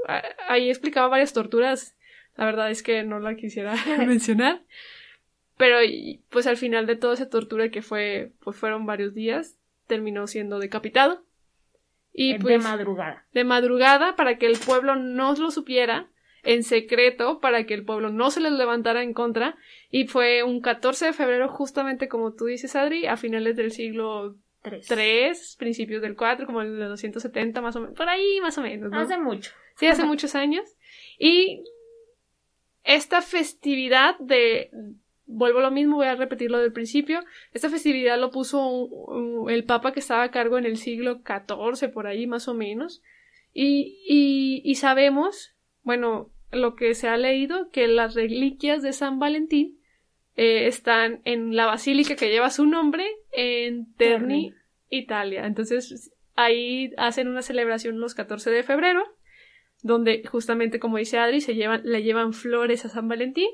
Ahí 0.48 0.70
explicaba 0.70 1.08
varias 1.08 1.34
torturas. 1.34 1.98
La 2.36 2.46
verdad 2.46 2.70
es 2.70 2.84
que 2.84 3.04
no 3.04 3.20
la 3.20 3.36
quisiera 3.36 3.74
mencionar. 4.06 4.62
Pero 5.58 5.78
pues 6.30 6.46
al 6.46 6.58
final 6.58 6.86
de 6.86 6.96
toda 6.96 7.16
esa 7.16 7.28
tortura 7.28 7.70
que 7.70 7.82
fue, 7.82 8.34
pues 8.44 8.56
fueron 8.56 8.86
varios 8.86 9.16
días, 9.16 9.58
terminó 9.88 10.28
siendo 10.28 10.60
decapitado. 10.60 11.24
Y 12.14 12.34
de 12.34 12.40
pues, 12.40 12.64
madrugada. 12.64 13.26
De 13.34 13.44
madrugada 13.44 14.16
para 14.16 14.38
que 14.38 14.46
el 14.46 14.60
pueblo 14.60 14.96
no 14.96 15.34
lo 15.34 15.50
supiera, 15.50 16.08
en 16.46 16.64
secreto, 16.64 17.40
para 17.40 17.66
que 17.66 17.74
el 17.74 17.84
pueblo 17.84 18.10
no 18.10 18.32
se 18.32 18.40
les 18.40 18.54
levantara 18.54 19.04
en 19.04 19.14
contra. 19.14 19.58
Y 19.90 20.08
fue 20.08 20.44
un 20.44 20.62
14 20.62 21.08
de 21.08 21.14
febrero, 21.14 21.50
justamente 21.50 22.08
como 22.08 22.34
tú 22.34 22.46
dices, 22.46 22.76
Adri, 22.76 23.08
a 23.08 23.18
finales 23.18 23.56
del 23.56 23.72
siglo 23.72 24.36
Tres. 24.88 25.56
principios 25.60 26.02
del 26.02 26.16
cuatro, 26.16 26.46
como 26.46 26.62
el 26.62 26.78
de 26.78 26.86
270 26.86 27.62
más 27.62 27.76
o 27.76 27.82
menos, 27.82 27.96
por 27.96 28.10
ahí 28.10 28.40
más 28.42 28.58
o 28.58 28.62
menos. 28.62 28.92
Hace 28.94 29.18
mucho. 29.18 29.52
Sí, 29.76 29.88
hace 29.88 30.06
muchos 30.06 30.34
años. 30.36 30.76
Y 31.20 31.64
esta 32.84 33.22
festividad 33.22 34.18
de, 34.20 34.72
vuelvo 35.26 35.60
a 35.60 35.64
lo 35.64 35.72
mismo, 35.72 35.98
voy 35.98 36.08
a 36.08 36.16
repetirlo 36.16 36.60
del 36.60 36.74
principio, 36.74 37.24
esta 37.54 37.70
festividad 37.70 38.20
lo 38.20 38.32
puso 38.32 38.90
el 39.50 39.66
papa 39.66 39.92
que 39.92 40.00
estaba 40.00 40.24
a 40.24 40.32
cargo 40.32 40.58
en 40.58 40.66
el 40.66 40.78
siglo 40.78 41.22
XIV, 41.26 41.92
por 41.92 42.08
ahí 42.08 42.26
más 42.26 42.48
o 42.48 42.54
menos. 42.54 43.04
Y, 43.54 44.02
y, 44.08 44.62
y 44.70 44.76
sabemos, 44.76 45.56
bueno, 45.84 46.32
lo 46.56 46.76
que 46.76 46.96
se 46.96 47.08
ha 47.08 47.18
leído, 47.18 47.70
que 47.70 47.88
las 47.88 48.16
reliquias 48.16 48.82
de 48.82 48.94
San 48.94 49.20
Valentín 49.20 49.80
eh, 50.36 50.68
están 50.68 51.22
en 51.24 51.56
la 51.56 51.66
basílica 51.66 52.16
que 52.16 52.30
lleva 52.30 52.50
su 52.50 52.66
nombre 52.66 53.06
en 53.32 53.94
Terni, 53.96 54.54
Italia. 54.90 55.46
Entonces 55.46 56.12
ahí 56.36 56.92
hacen 56.98 57.28
una 57.28 57.42
celebración 57.42 58.00
los 58.00 58.16
14 58.16 58.50
de 58.52 58.64
febrero, 58.64 59.04
donde 59.82 60.24
justamente 60.26 60.80
como 60.80 60.98
dice 60.98 61.18
Adri, 61.18 61.42
se 61.42 61.56
llevan, 61.56 61.82
le 61.84 62.04
llevan 62.04 62.34
flores 62.34 62.86
a 62.86 62.90
San 62.90 63.08
Valentín 63.08 63.50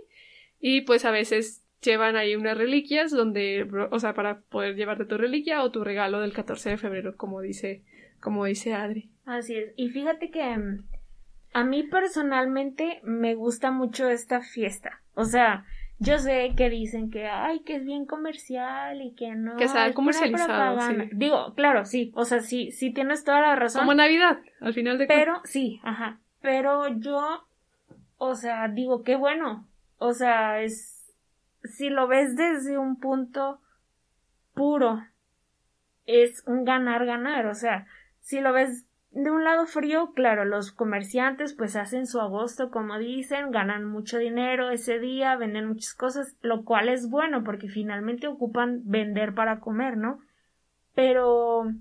y 0.59 0.81
pues 0.81 1.05
a 1.05 1.11
veces 1.11 1.63
llevan 1.81 2.15
ahí 2.15 2.35
unas 2.35 2.57
reliquias 2.57 3.11
donde, 3.11 3.67
o 3.89 3.99
sea, 3.99 4.13
para 4.13 4.41
poder 4.41 4.75
llevarte 4.75 5.05
tu 5.05 5.17
reliquia 5.17 5.63
o 5.63 5.71
tu 5.71 5.83
regalo 5.83 6.21
del 6.21 6.33
14 6.33 6.71
de 6.71 6.77
febrero, 6.77 7.17
como 7.17 7.41
dice, 7.41 7.83
como 8.19 8.45
dice 8.45 8.73
Adri. 8.73 9.09
Así 9.25 9.55
es. 9.55 9.73
Y 9.75 9.89
fíjate 9.89 10.29
que 10.29 10.43
mm, 10.43 10.83
a 11.53 11.63
mí 11.63 11.83
personalmente 11.83 13.01
me 13.03 13.35
gusta 13.35 13.71
mucho 13.71 14.09
esta 14.09 14.41
fiesta. 14.41 15.01
O 15.15 15.25
sea, 15.25 15.65
yo 15.99 16.17
sé 16.17 16.53
que 16.57 16.69
dicen 16.69 17.11
que, 17.11 17.27
ay, 17.27 17.59
que 17.59 17.75
es 17.75 17.85
bien 17.85 18.05
comercial 18.05 19.01
y 19.01 19.11
que 19.13 19.35
no. 19.35 19.57
Que 19.57 19.67
sea 19.67 19.93
comercializado. 19.93 20.79
Digo, 21.11 21.53
claro, 21.53 21.85
sí. 21.85 22.11
O 22.15 22.25
sea, 22.25 22.39
sí, 22.39 22.71
sí 22.71 22.91
tienes 22.91 23.23
toda 23.23 23.41
la 23.41 23.55
razón. 23.55 23.81
Como 23.81 23.93
Navidad, 23.93 24.39
al 24.61 24.73
final 24.73 24.97
de 24.97 25.05
Pero, 25.05 25.41
sí, 25.43 25.79
ajá. 25.83 26.19
Pero 26.41 26.87
yo, 26.87 27.45
o 28.17 28.35
sea, 28.35 28.67
digo, 28.67 29.03
qué 29.03 29.15
bueno. 29.15 29.67
O 29.97 30.13
sea, 30.13 30.61
es. 30.61 30.97
Si 31.63 31.89
lo 31.89 32.07
ves 32.07 32.35
desde 32.35 32.79
un 32.79 32.99
punto 32.99 33.61
puro, 34.55 35.05
es 36.07 36.43
un 36.47 36.65
ganar-ganar. 36.65 37.45
O 37.45 37.53
sea, 37.53 37.85
si 38.21 38.39
lo 38.39 38.53
ves 38.53 38.85
de 39.11 39.29
un 39.29 39.43
lado 39.43 39.65
frío, 39.65 40.13
claro, 40.13 40.45
los 40.45 40.71
comerciantes 40.71 41.53
pues 41.53 41.75
hacen 41.75 42.07
su 42.07 42.21
agosto 42.21 42.71
como 42.71 42.97
dicen, 42.97 43.51
ganan 43.51 43.85
mucho 43.85 44.17
dinero 44.17 44.69
ese 44.69 44.99
día, 44.99 45.35
venden 45.35 45.67
muchas 45.67 45.93
cosas, 45.93 46.37
lo 46.41 46.63
cual 46.63 46.87
es 46.87 47.09
bueno 47.09 47.43
porque 47.43 47.67
finalmente 47.67 48.27
ocupan 48.27 48.81
vender 48.85 49.35
para 49.35 49.59
comer, 49.59 49.97
¿no? 49.97 50.19
Pero 50.95 51.73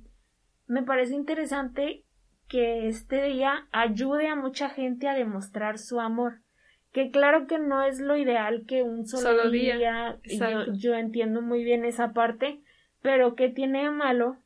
me 0.66 0.83
parece 0.83 1.14
interesante 1.14 2.05
que 2.49 2.88
este 2.88 3.23
día 3.23 3.69
ayude 3.71 4.27
a 4.27 4.35
mucha 4.35 4.69
gente 4.69 5.09
a 5.09 5.14
demostrar 5.14 5.79
su 5.79 6.01
amor. 6.01 6.40
Que 6.93 7.12
claro 7.12 7.47
que 7.47 7.61
no 7.61 7.85
es 7.85 8.01
lo 8.01 8.16
ideal 8.16 8.64
que 8.66 8.83
un 8.83 9.07
solo, 9.07 9.49
día, 9.51 10.19
yo, 10.25 10.73
yo 10.73 10.95
entiendo 10.95 11.43
muy 11.43 11.62
bien 11.62 11.85
esa 11.85 12.12
parte, 12.12 12.61
pero 13.03 13.37
¿qué 13.37 13.49
tiene 13.49 13.85
de 13.85 13.90
malo 13.90 14.37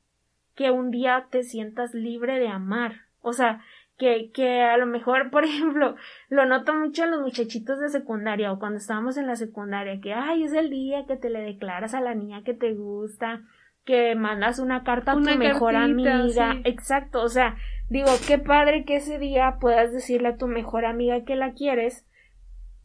que 0.55 0.71
un 0.71 0.90
día 0.90 1.27
te 1.31 1.43
sientas 1.43 1.95
libre 1.95 2.38
de 2.38 2.49
amar. 2.49 3.03
O 3.21 3.33
sea, 3.33 3.62
que, 3.97 4.31
que 4.33 4.62
a 4.62 4.77
lo 4.77 4.87
mejor, 4.87 5.31
por 5.31 5.45
ejemplo, 5.45 5.97
lo 6.29 6.47
noto 6.47 6.75
mucho 6.75 7.05
en 7.05 7.12
los 7.12 7.21
muchachitos 7.21 7.81
de 7.81 7.88
secundaria 7.88 8.53
o 8.53 8.59
cuando 8.59 8.79
estábamos 8.79 9.17
en 9.17 9.27
la 9.27 9.37
secundaria, 9.37 10.01
que 10.01 10.12
ay, 10.12 10.45
es 10.45 10.53
el 10.53 10.71
día 10.71 11.07
que 11.07 11.17
te 11.17 11.31
le 11.31 11.40
declaras 11.40 11.95
a 11.95 12.01
la 12.01 12.14
niña 12.14 12.43
que 12.45 12.55
te 12.55 12.73
gusta, 12.75 13.43
que 13.85 14.14
mandas 14.14 14.59
una 14.59 14.83
carta 14.83 15.12
a 15.12 15.14
tu 15.14 15.21
mejor 15.21 15.77
amiga. 15.77 16.57
Exacto, 16.64 17.23
o 17.23 17.29
sea, 17.29 17.57
digo, 17.88 18.09
qué 18.27 18.38
padre 18.38 18.85
que 18.85 18.97
ese 18.97 19.19
día 19.19 19.59
puedas 19.61 19.93
decirle 19.93 20.29
a 20.29 20.37
tu 20.37 20.47
mejor 20.47 20.85
amiga 20.87 21.25
que 21.25 21.37
la 21.37 21.53
quieres 21.53 22.07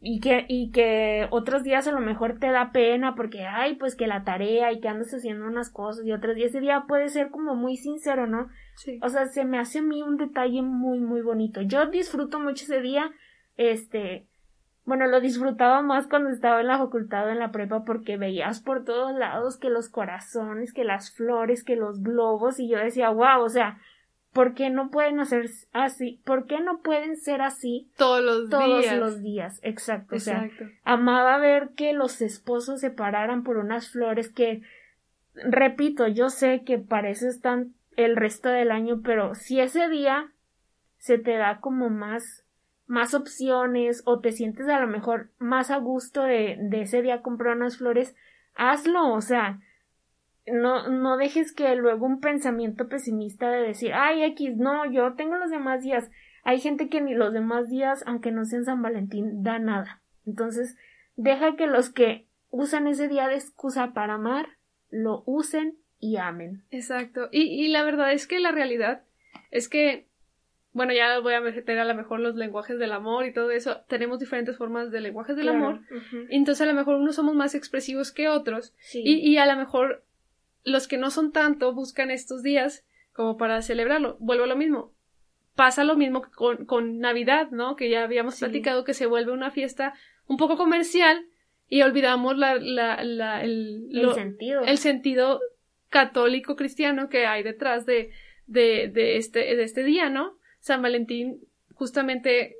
y 0.02 0.20
que, 0.20 0.46
y 0.48 0.70
que 0.70 1.28
otros 1.30 1.62
días 1.62 1.86
a 1.86 1.92
lo 1.92 2.00
mejor 2.00 2.38
te 2.38 2.50
da 2.50 2.72
pena 2.72 3.14
porque, 3.14 3.44
ay, 3.44 3.76
pues 3.76 3.96
que 3.96 4.06
la 4.06 4.24
tarea 4.24 4.72
y 4.72 4.80
que 4.80 4.88
andas 4.88 5.12
haciendo 5.12 5.46
unas 5.46 5.70
cosas 5.70 6.06
y 6.06 6.12
otros 6.12 6.36
días 6.36 6.50
ese 6.50 6.60
día 6.60 6.84
puede 6.88 7.08
ser 7.08 7.30
como 7.30 7.54
muy 7.54 7.76
sincero, 7.76 8.26
¿no? 8.26 8.48
Sí. 8.76 8.98
O 9.02 9.10
sea, 9.10 9.26
se 9.26 9.44
me 9.44 9.58
hace 9.58 9.80
a 9.80 9.82
mí 9.82 10.02
un 10.02 10.16
detalle 10.16 10.62
muy, 10.62 11.00
muy 11.00 11.20
bonito. 11.20 11.60
Yo 11.60 11.86
disfruto 11.86 12.40
mucho 12.40 12.64
ese 12.64 12.80
día, 12.80 13.10
este, 13.58 14.26
bueno, 14.86 15.06
lo 15.06 15.20
disfrutaba 15.20 15.82
más 15.82 16.06
cuando 16.06 16.30
estaba 16.30 16.62
en 16.62 16.68
la 16.68 16.78
facultad 16.78 17.26
o 17.26 17.30
en 17.30 17.38
la 17.38 17.52
prepa 17.52 17.84
porque 17.84 18.16
veías 18.16 18.60
por 18.60 18.84
todos 18.84 19.14
lados 19.14 19.58
que 19.58 19.68
los 19.68 19.90
corazones, 19.90 20.72
que 20.72 20.84
las 20.84 21.14
flores, 21.14 21.62
que 21.62 21.76
los 21.76 22.02
globos 22.02 22.58
y 22.58 22.68
yo 22.68 22.78
decía, 22.78 23.10
wow, 23.10 23.42
o 23.42 23.50
sea, 23.50 23.78
¿Por 24.32 24.54
qué 24.54 24.70
no 24.70 24.90
pueden 24.90 25.18
hacer 25.18 25.50
así? 25.72 26.20
¿Por 26.24 26.46
qué 26.46 26.60
no 26.60 26.82
pueden 26.82 27.16
ser 27.16 27.42
así 27.42 27.90
todos 27.96 28.22
los 28.22 28.48
todos 28.48 28.82
días? 28.82 28.98
los 28.98 29.22
días, 29.22 29.60
exacto. 29.62 30.14
exacto. 30.14 30.64
O 30.64 30.66
sea, 30.66 30.76
amaba 30.84 31.38
ver 31.38 31.70
que 31.76 31.92
los 31.92 32.22
esposos 32.22 32.80
se 32.80 32.90
pararan 32.90 33.42
por 33.42 33.56
unas 33.56 33.90
flores 33.90 34.28
que, 34.30 34.62
repito, 35.34 36.06
yo 36.06 36.30
sé 36.30 36.62
que 36.64 36.78
para 36.78 37.10
eso 37.10 37.28
están 37.28 37.74
el 37.96 38.14
resto 38.14 38.48
del 38.48 38.70
año, 38.70 39.00
pero 39.02 39.34
si 39.34 39.60
ese 39.60 39.88
día 39.88 40.32
se 40.98 41.18
te 41.18 41.36
da 41.36 41.60
como 41.60 41.90
más, 41.90 42.44
más 42.86 43.14
opciones 43.14 44.02
o 44.04 44.20
te 44.20 44.30
sientes 44.30 44.68
a 44.68 44.78
lo 44.78 44.86
mejor 44.86 45.30
más 45.38 45.72
a 45.72 45.78
gusto 45.78 46.22
de, 46.22 46.56
de 46.60 46.82
ese 46.82 47.02
día 47.02 47.22
comprar 47.22 47.56
unas 47.56 47.78
flores, 47.78 48.14
hazlo, 48.54 49.12
o 49.12 49.20
sea, 49.20 49.58
no, 50.46 50.88
no 50.88 51.16
dejes 51.16 51.52
que 51.52 51.74
luego 51.76 52.06
un 52.06 52.20
pensamiento 52.20 52.88
pesimista 52.88 53.50
de 53.50 53.62
decir, 53.62 53.92
ay, 53.94 54.22
X, 54.24 54.56
no, 54.56 54.90
yo 54.90 55.14
tengo 55.14 55.36
los 55.36 55.50
demás 55.50 55.82
días. 55.82 56.10
Hay 56.42 56.60
gente 56.60 56.88
que 56.88 57.00
ni 57.00 57.14
los 57.14 57.32
demás 57.32 57.68
días, 57.68 58.02
aunque 58.06 58.32
no 58.32 58.44
sean 58.44 58.64
San 58.64 58.82
Valentín, 58.82 59.42
da 59.42 59.58
nada. 59.58 60.02
Entonces, 60.26 60.76
deja 61.16 61.56
que 61.56 61.66
los 61.66 61.90
que 61.90 62.26
usan 62.50 62.86
ese 62.86 63.08
día 63.08 63.28
de 63.28 63.34
excusa 63.34 63.92
para 63.92 64.14
amar, 64.14 64.48
lo 64.90 65.22
usen 65.26 65.76
y 65.98 66.16
amen. 66.16 66.64
Exacto. 66.70 67.28
Y, 67.30 67.42
y 67.42 67.68
la 67.68 67.84
verdad 67.84 68.12
es 68.12 68.26
que 68.26 68.40
la 68.40 68.52
realidad 68.52 69.02
es 69.50 69.68
que, 69.68 70.06
bueno, 70.72 70.92
ya 70.92 71.18
voy 71.20 71.34
a 71.34 71.40
meter 71.40 71.78
a 71.78 71.84
lo 71.84 71.94
mejor 71.94 72.20
los 72.20 72.36
lenguajes 72.36 72.78
del 72.78 72.92
amor 72.92 73.26
y 73.26 73.32
todo 73.32 73.50
eso. 73.50 73.82
Tenemos 73.88 74.18
diferentes 74.18 74.56
formas 74.56 74.90
de 74.90 75.00
lenguajes 75.00 75.36
del 75.36 75.50
amor. 75.50 75.80
Entonces, 76.30 76.62
a 76.62 76.66
lo 76.66 76.74
mejor 76.74 76.96
unos 76.96 77.16
somos 77.16 77.34
más 77.34 77.54
expresivos 77.54 78.12
que 78.12 78.28
otros. 78.28 78.74
Y, 78.94 79.16
y 79.16 79.36
a 79.36 79.46
lo 79.46 79.56
mejor 79.56 80.04
los 80.64 80.88
que 80.88 80.98
no 80.98 81.10
son 81.10 81.32
tanto 81.32 81.72
buscan 81.72 82.10
estos 82.10 82.42
días 82.42 82.84
como 83.12 83.36
para 83.36 83.62
celebrarlo. 83.62 84.16
Vuelvo 84.20 84.44
a 84.44 84.48
lo 84.48 84.56
mismo. 84.56 84.92
Pasa 85.54 85.84
lo 85.84 85.96
mismo 85.96 86.22
con, 86.34 86.64
con 86.64 86.98
Navidad, 86.98 87.50
¿no? 87.50 87.76
Que 87.76 87.90
ya 87.90 88.04
habíamos 88.04 88.38
platicado 88.38 88.84
que 88.84 88.94
se 88.94 89.06
vuelve 89.06 89.32
una 89.32 89.50
fiesta 89.50 89.94
un 90.26 90.36
poco 90.36 90.56
comercial 90.56 91.26
y 91.68 91.82
olvidamos 91.82 92.38
la, 92.38 92.54
la, 92.54 93.02
la 93.04 93.42
el, 93.42 93.88
sentido. 94.14 94.62
el 94.62 94.78
sentido 94.78 95.40
católico 95.88 96.56
cristiano 96.56 97.08
que 97.08 97.26
hay 97.26 97.42
detrás 97.42 97.84
de, 97.84 98.10
de, 98.46 98.88
de, 98.92 99.16
este, 99.16 99.56
de 99.56 99.62
este 99.62 99.82
día, 99.82 100.08
¿no? 100.08 100.38
San 100.60 100.82
Valentín 100.82 101.40
justamente 101.74 102.56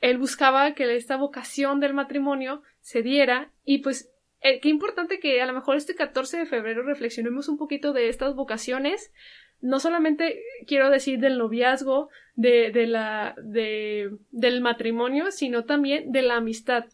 él 0.00 0.18
buscaba 0.18 0.74
que 0.74 0.96
esta 0.96 1.16
vocación 1.16 1.80
del 1.80 1.94
matrimonio 1.94 2.62
se 2.80 3.02
diera 3.02 3.52
y 3.64 3.78
pues 3.78 4.11
eh, 4.42 4.60
qué 4.60 4.68
importante 4.68 5.20
que 5.20 5.40
a 5.40 5.46
lo 5.46 5.52
mejor 5.52 5.76
este 5.76 5.94
14 5.94 6.38
de 6.38 6.46
febrero 6.46 6.82
reflexionemos 6.82 7.48
un 7.48 7.58
poquito 7.58 7.92
de 7.92 8.08
estas 8.08 8.34
vocaciones, 8.34 9.12
no 9.60 9.78
solamente 9.78 10.42
quiero 10.66 10.90
decir 10.90 11.20
del 11.20 11.38
noviazgo, 11.38 12.08
de, 12.34 12.70
de 12.72 12.86
la, 12.86 13.34
de, 13.42 14.10
del 14.30 14.60
matrimonio, 14.60 15.30
sino 15.30 15.64
también 15.64 16.10
de 16.10 16.22
la 16.22 16.36
amistad. 16.36 16.86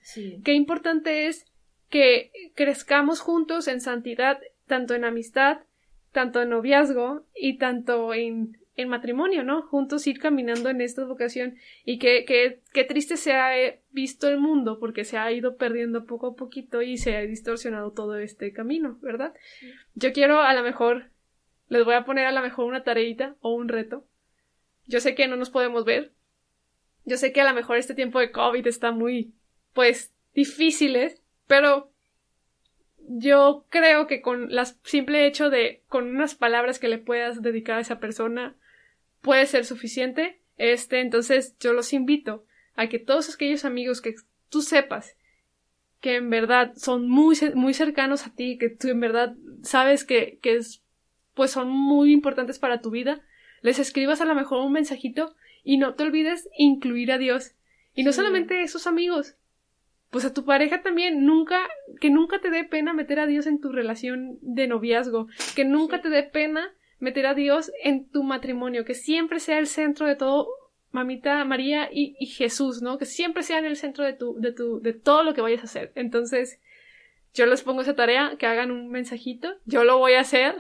Qué 0.45 0.53
importante 0.53 1.27
es 1.27 1.47
que 1.89 2.31
crezcamos 2.55 3.21
juntos 3.21 3.69
en 3.69 3.81
santidad, 3.81 4.39
tanto 4.67 4.95
en 4.95 5.05
amistad, 5.05 5.61
tanto 6.13 6.43
en 6.43 6.51
noviazgo 6.51 7.25
y 7.35 7.59
tanto 7.59 8.13
en, 8.13 8.59
en 8.79 8.89
matrimonio, 8.89 9.43
¿no? 9.43 9.63
Juntos 9.63 10.07
ir 10.07 10.21
caminando 10.21 10.71
en 10.71 10.81
esta 10.81 11.05
vocación 11.05 11.59
y 11.85 11.99
que, 11.99 12.25
que, 12.25 12.61
que 12.73 12.85
triste 12.85 13.17
se 13.17 13.33
ha 13.33 13.51
visto 13.91 14.29
el 14.29 14.39
mundo 14.39 14.79
porque 14.79 15.05
se 15.05 15.19
ha 15.19 15.33
ido 15.33 15.57
perdiendo 15.57 16.07
poco 16.07 16.29
a 16.29 16.37
poquito 16.37 16.81
y 16.81 16.97
se 16.97 17.17
ha 17.17 17.23
distorsionado 17.23 17.91
todo 17.91 18.17
este 18.17 18.53
camino, 18.53 18.97
¿verdad? 19.03 19.35
Yo 19.97 20.13
quiero 20.13 20.43
a 20.43 20.55
lo 20.55 20.63
mejor, 20.63 21.11
les 21.69 21.85
voy 21.85 21.95
a 21.95 22.05
poner 22.05 22.27
a 22.27 22.33
lo 22.33 22.41
mejor 22.41 22.67
una 22.67 22.85
tareita 22.85 23.35
o 23.41 23.53
un 23.53 23.69
reto. 23.69 24.07
Yo 24.87 25.01
sé 25.01 25.17
que 25.17 25.27
no 25.27 25.35
nos 25.35 25.51
podemos 25.51 25.85
ver. 25.85 26.13
Yo 27.05 27.17
sé 27.17 27.33
que 27.33 27.41
a 27.41 27.49
lo 27.49 27.55
mejor 27.55 27.79
este 27.79 27.97
tiempo 27.97 28.21
de 28.21 28.31
COVID 28.31 28.65
está 28.69 28.93
muy, 28.93 29.35
pues, 29.75 30.15
difíciles, 30.35 31.21
pero 31.49 31.91
yo 33.09 33.67
creo 33.71 34.07
que 34.07 34.23
con 34.23 34.53
el 34.53 34.67
simple 34.85 35.27
hecho 35.27 35.51
de 35.51 35.83
con 35.89 36.07
unas 36.07 36.37
palabras 36.37 36.79
que 36.79 36.87
le 36.87 36.99
puedas 36.99 37.43
dedicar 37.43 37.79
a 37.79 37.81
esa 37.81 37.99
persona 37.99 38.55
puede 39.21 39.47
ser 39.47 39.65
suficiente. 39.65 40.41
Este, 40.57 41.01
entonces 41.01 41.57
yo 41.61 41.73
los 41.73 41.93
invito 41.93 42.45
a 42.75 42.89
que 42.89 42.99
todos 42.99 43.33
aquellos 43.33 43.65
amigos 43.65 44.01
que 44.01 44.15
tú 44.49 44.63
sepas 44.63 45.17
que 46.01 46.17
en 46.17 46.31
verdad 46.31 46.73
son 46.77 47.09
muy, 47.09 47.37
muy 47.55 47.75
cercanos 47.75 48.27
a 48.27 48.35
ti, 48.35 48.57
que 48.59 48.69
tú 48.69 48.89
en 48.89 49.01
verdad 49.01 49.35
sabes 49.63 50.05
que, 50.05 50.39
que 50.43 50.57
es, 50.57 50.83
pues 51.35 51.51
son 51.51 51.69
muy 51.69 52.13
importantes 52.13 52.59
para 52.59 52.81
tu 52.81 52.91
vida, 52.91 53.21
les 53.63 53.79
escribas 53.79 54.21
a 54.21 54.25
lo 54.25 54.35
mejor 54.35 54.61
un 54.65 54.73
mensajito 54.73 55.35
y 55.65 55.77
no 55.79 55.95
te 55.95 56.05
olvides 56.05 56.49
incluir 56.57 57.11
a 57.11 57.19
Dios. 57.19 57.55
Y 57.95 58.05
no 58.05 58.13
solamente 58.13 58.63
esos 58.63 58.87
amigos, 58.87 59.35
pues 60.11 60.25
a 60.25 60.33
tu 60.33 60.45
pareja 60.45 60.83
también, 60.83 61.25
nunca, 61.25 61.69
que 62.01 62.11
nunca 62.11 62.41
te 62.41 62.51
dé 62.51 62.65
pena 62.65 62.95
meter 62.95 63.19
a 63.19 63.27
Dios 63.27 63.47
en 63.47 63.61
tu 63.61 63.73
relación 63.73 64.39
de 64.41 64.69
noviazgo, 64.69 65.27
que 65.57 65.65
nunca 65.65 66.01
te 66.01 66.09
dé 66.09 66.23
pena 66.23 66.73
meter 66.99 67.27
a 67.27 67.35
Dios 67.35 67.73
en 67.83 68.09
tu 68.09 68.23
matrimonio, 68.23 68.85
que 68.85 68.95
siempre 68.95 69.41
sea 69.41 69.59
el 69.59 69.67
centro 69.67 70.07
de 70.07 70.17
todo, 70.17 70.49
mamita 70.91 71.45
María 71.45 71.89
y, 71.93 72.17
y 72.19 72.27
Jesús, 72.27 72.83
¿no? 72.83 72.99
Que 72.99 73.07
siempre 73.07 73.43
sea 73.43 73.59
en 73.59 73.67
el 73.67 73.77
centro 73.77 74.05
de 74.05 74.13
tu, 74.13 74.39
de 74.41 74.53
tu, 74.53 74.81
de 74.81 74.93
todo 74.93 75.23
lo 75.23 75.35
que 75.35 75.41
vayas 75.41 75.61
a 75.61 75.65
hacer. 75.65 75.93
Entonces, 75.95 76.61
yo 77.35 77.47
les 77.47 77.63
pongo 77.63 77.83
esa 77.83 77.95
tarea, 77.95 78.37
que 78.39 78.47
hagan 78.47 78.71
un 78.71 78.91
mensajito, 78.91 79.55
yo 79.65 79.85
lo 79.85 79.99
voy 79.99 80.15
a 80.15 80.21
hacer, 80.21 80.57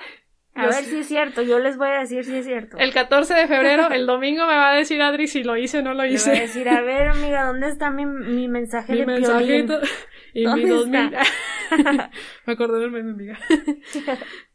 a 0.55 0.67
ver 0.67 0.85
si 0.85 0.99
es 0.99 1.07
cierto, 1.07 1.43
yo 1.43 1.61
les 1.61 1.77
voy 1.77 1.89
a 1.89 2.01
decir 2.01 2.25
si 2.25 2.35
es 2.35 2.45
cierto. 2.45 2.79
El 2.79 2.93
14 2.93 3.33
de 3.33 3.47
febrero, 3.47 3.91
el 3.91 4.07
domingo 4.07 4.45
me 4.47 4.55
va 4.55 4.73
a 4.73 4.77
decir 4.77 5.01
Adri 5.01 5.29
si 5.29 5.45
lo 5.45 5.57
hice 5.57 5.79
o 5.79 5.83
no 5.83 5.95
lo 5.95 6.05
hice. 6.05 6.31
Voy 6.31 6.39
a 6.39 6.43
decir, 6.43 6.69
a 6.69 6.81
ver, 6.81 7.09
amiga, 7.09 7.45
¿dónde 7.45 7.69
está 7.69 7.91
mi, 7.91 8.05
mi 8.07 8.49
mensaje 8.49 8.93
mi 8.93 8.99
de 9.01 9.07
mensajito 9.07 9.81
y 10.35 10.47
mi 10.47 10.67
2000. 10.67 11.11
me 12.47 12.53
acordé 12.53 12.81
del 12.81 12.91
meme, 12.91 13.13
amiga. 13.13 13.39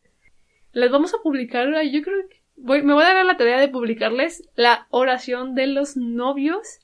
les 0.73 0.91
vamos 0.91 1.13
a 1.13 1.21
publicar, 1.21 1.67
yo 1.83 2.01
creo 2.01 2.27
que 2.27 2.41
voy, 2.57 2.81
me 2.81 2.93
voy 2.93 3.03
a 3.03 3.13
dar 3.13 3.25
la 3.25 3.37
tarea 3.37 3.59
de 3.59 3.67
publicarles 3.67 4.49
la 4.55 4.87
oración 4.89 5.55
de 5.55 5.67
los 5.67 5.95
novios 5.97 6.79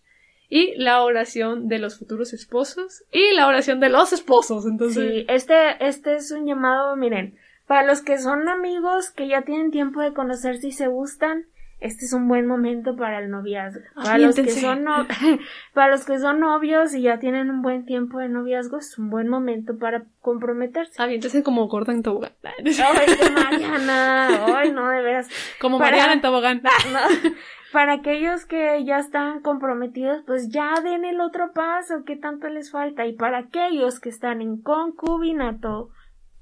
y 0.49 0.75
la 0.77 1.03
oración 1.03 1.67
de 1.67 1.79
los 1.79 1.99
futuros 1.99 2.33
esposos 2.33 3.03
y 3.11 3.33
la 3.33 3.47
oración 3.47 3.79
de 3.79 3.89
los 3.89 4.13
esposos. 4.13 4.65
Entonces, 4.65 5.11
sí, 5.11 5.25
este, 5.27 5.85
este 5.85 6.15
es 6.15 6.31
un 6.31 6.47
llamado, 6.47 6.95
miren, 6.95 7.37
para 7.67 7.83
los 7.83 8.01
que 8.01 8.17
son 8.17 8.49
amigos 8.49 9.11
que 9.11 9.27
ya 9.27 9.43
tienen 9.43 9.69
tiempo 9.69 10.01
de 10.01 10.13
conocerse 10.13 10.67
y 10.67 10.71
se 10.71 10.87
gustan, 10.87 11.45
este 11.79 12.05
es 12.05 12.13
un 12.13 12.27
buen 12.27 12.45
momento 12.45 12.95
para 12.97 13.19
el 13.19 13.29
noviazgo. 13.29 13.81
Para 13.95 14.17
los 14.17 14.35
que 14.35 14.51
son 14.51 14.85
para 15.73 15.91
los 15.91 16.05
que 16.05 16.19
son 16.19 16.41
novios 16.41 16.93
y 16.93 17.03
ya 17.03 17.19
tienen 17.19 17.49
un 17.49 17.61
buen 17.61 17.85
tiempo 17.85 18.19
de 18.19 18.27
noviazgo, 18.27 18.77
es 18.77 18.97
un 18.97 19.09
buen 19.09 19.29
momento 19.29 19.77
para 19.77 20.03
comprometerse. 20.21 21.01
Aviéntese 21.01 21.41
como 21.41 21.67
gorda 21.67 21.93
en 21.93 22.03
tobogán. 22.03 22.33
Ay, 22.43 22.65
de 22.65 23.29
Mariana. 23.31 24.57
Ay, 24.57 24.71
no, 24.71 24.89
de 24.89 25.01
veras. 25.01 25.29
Como 25.61 25.79
Mariana 25.79 26.13
en 26.13 26.21
tobogán. 26.21 26.61
Para 27.71 27.93
aquellos 27.93 28.45
que 28.45 28.83
ya 28.83 28.97
están 28.97 29.41
comprometidos, 29.41 30.23
pues 30.25 30.49
ya 30.49 30.81
den 30.81 31.05
el 31.05 31.21
otro 31.21 31.51
paso, 31.53 32.03
¿qué 32.03 32.15
tanto 32.15 32.49
les 32.49 32.71
falta? 32.71 33.05
Y 33.05 33.13
para 33.13 33.37
aquellos 33.37 33.99
que 33.99 34.09
están 34.09 34.41
en 34.41 34.59
concubinato, 34.59 35.91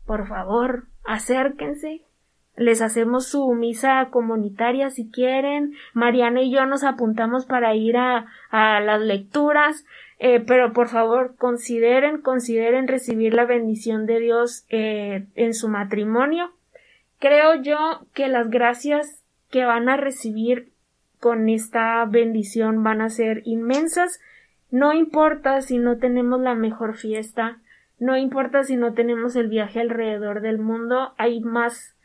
por 0.06 0.26
favor, 0.30 0.88
acérquense. 1.04 2.07
Les 2.58 2.82
hacemos 2.82 3.28
su 3.28 3.54
misa 3.54 4.10
comunitaria 4.12 4.89
si 4.89 5.10
quieren. 5.10 5.76
Mariana 5.93 6.41
y 6.41 6.52
yo 6.52 6.65
nos 6.65 6.84
apuntamos 6.84 7.46
para 7.46 7.76
ir 7.76 7.96
a, 7.96 8.26
a 8.50 8.82
las 8.82 9.00
lecturas. 9.00 9.86
Eh, 10.20 10.39
pero 10.46 10.74
por 10.74 10.88
favor, 10.88 11.36
consideren, 11.38 12.22
consideren 12.22 12.88
recibir 12.88 13.34
la 13.34 13.46
bendición 13.46 14.06
de 14.08 14.20
Dios 14.20 14.65
eh, 14.70 15.28
en 15.36 15.54
su 15.54 15.70
matrimonio. 15.70 16.52
Creo 17.20 17.56
yo 17.56 18.02
que 18.13 18.28
las 18.28 18.50
gracias 18.50 19.24
que 19.52 19.65
van 19.65 19.89
a 19.89 19.98
recibir 19.98 20.72
con 21.20 21.50
esta 21.50 22.04
bendición 22.06 22.84
van 22.84 23.02
a 23.02 23.10
ser 23.10 23.41
inmensas. 23.46 24.20
No 24.72 24.93
importa 24.93 25.62
si 25.62 25.78
no 25.78 25.98
tenemos 25.98 26.41
la 26.41 26.56
mejor 26.56 26.96
fiesta, 26.96 27.60
no 28.00 28.17
importa 28.17 28.63
si 28.63 28.76
no 28.76 28.93
tenemos 28.93 29.36
el 29.36 29.48
viaje 29.48 29.80
alrededor 29.80 30.41
del 30.41 30.60
mundo, 30.60 31.13
hay 31.17 31.39
más 31.39 31.96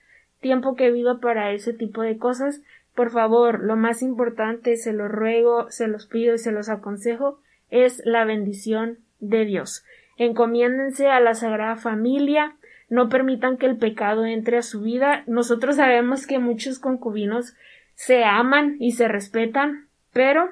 tiempo 0.43 0.77
que 0.77 0.91
viva 0.91 1.21
para 1.21 1.53
ese 1.53 1.73
tipo 1.73 2.03
de 2.03 2.19
cosas. 2.19 2.61
Por 2.95 3.11
favor, 3.11 3.63
lo 3.63 3.77
más 3.77 4.03
importante, 4.03 4.77
se 4.77 4.93
lo 4.93 5.09
ruego, 5.09 5.71
se 5.71 5.89
los 5.89 6.07
pido 6.07 6.35
y 6.35 6.39
se 6.39 6.53
los 6.53 6.69
aconsejo, 6.69 7.41
es 7.71 8.03
la 8.05 8.27
bendición 8.27 8.99
de 9.21 9.47
Dios. 9.47 9.85
Encomiéndense 10.19 11.09
a 11.09 11.21
la 11.21 11.33
Sagrada 11.33 11.77
Familia, 11.77 12.57
no 12.91 13.09
permitan 13.09 13.57
que 13.57 13.65
el 13.65 13.79
pecado 13.79 14.27
entre 14.27 14.59
a 14.59 14.63
su 14.63 14.83
vida. 14.83 15.25
Nosotros 15.27 15.77
sabemos 15.77 16.27
que 16.27 16.39
muchos 16.39 16.79
concubinos 16.79 17.55
se 17.95 18.25
aman 18.25 18.77
y 18.79 18.93
se 18.93 19.09
respetan, 19.09 19.87
pero 20.13 20.51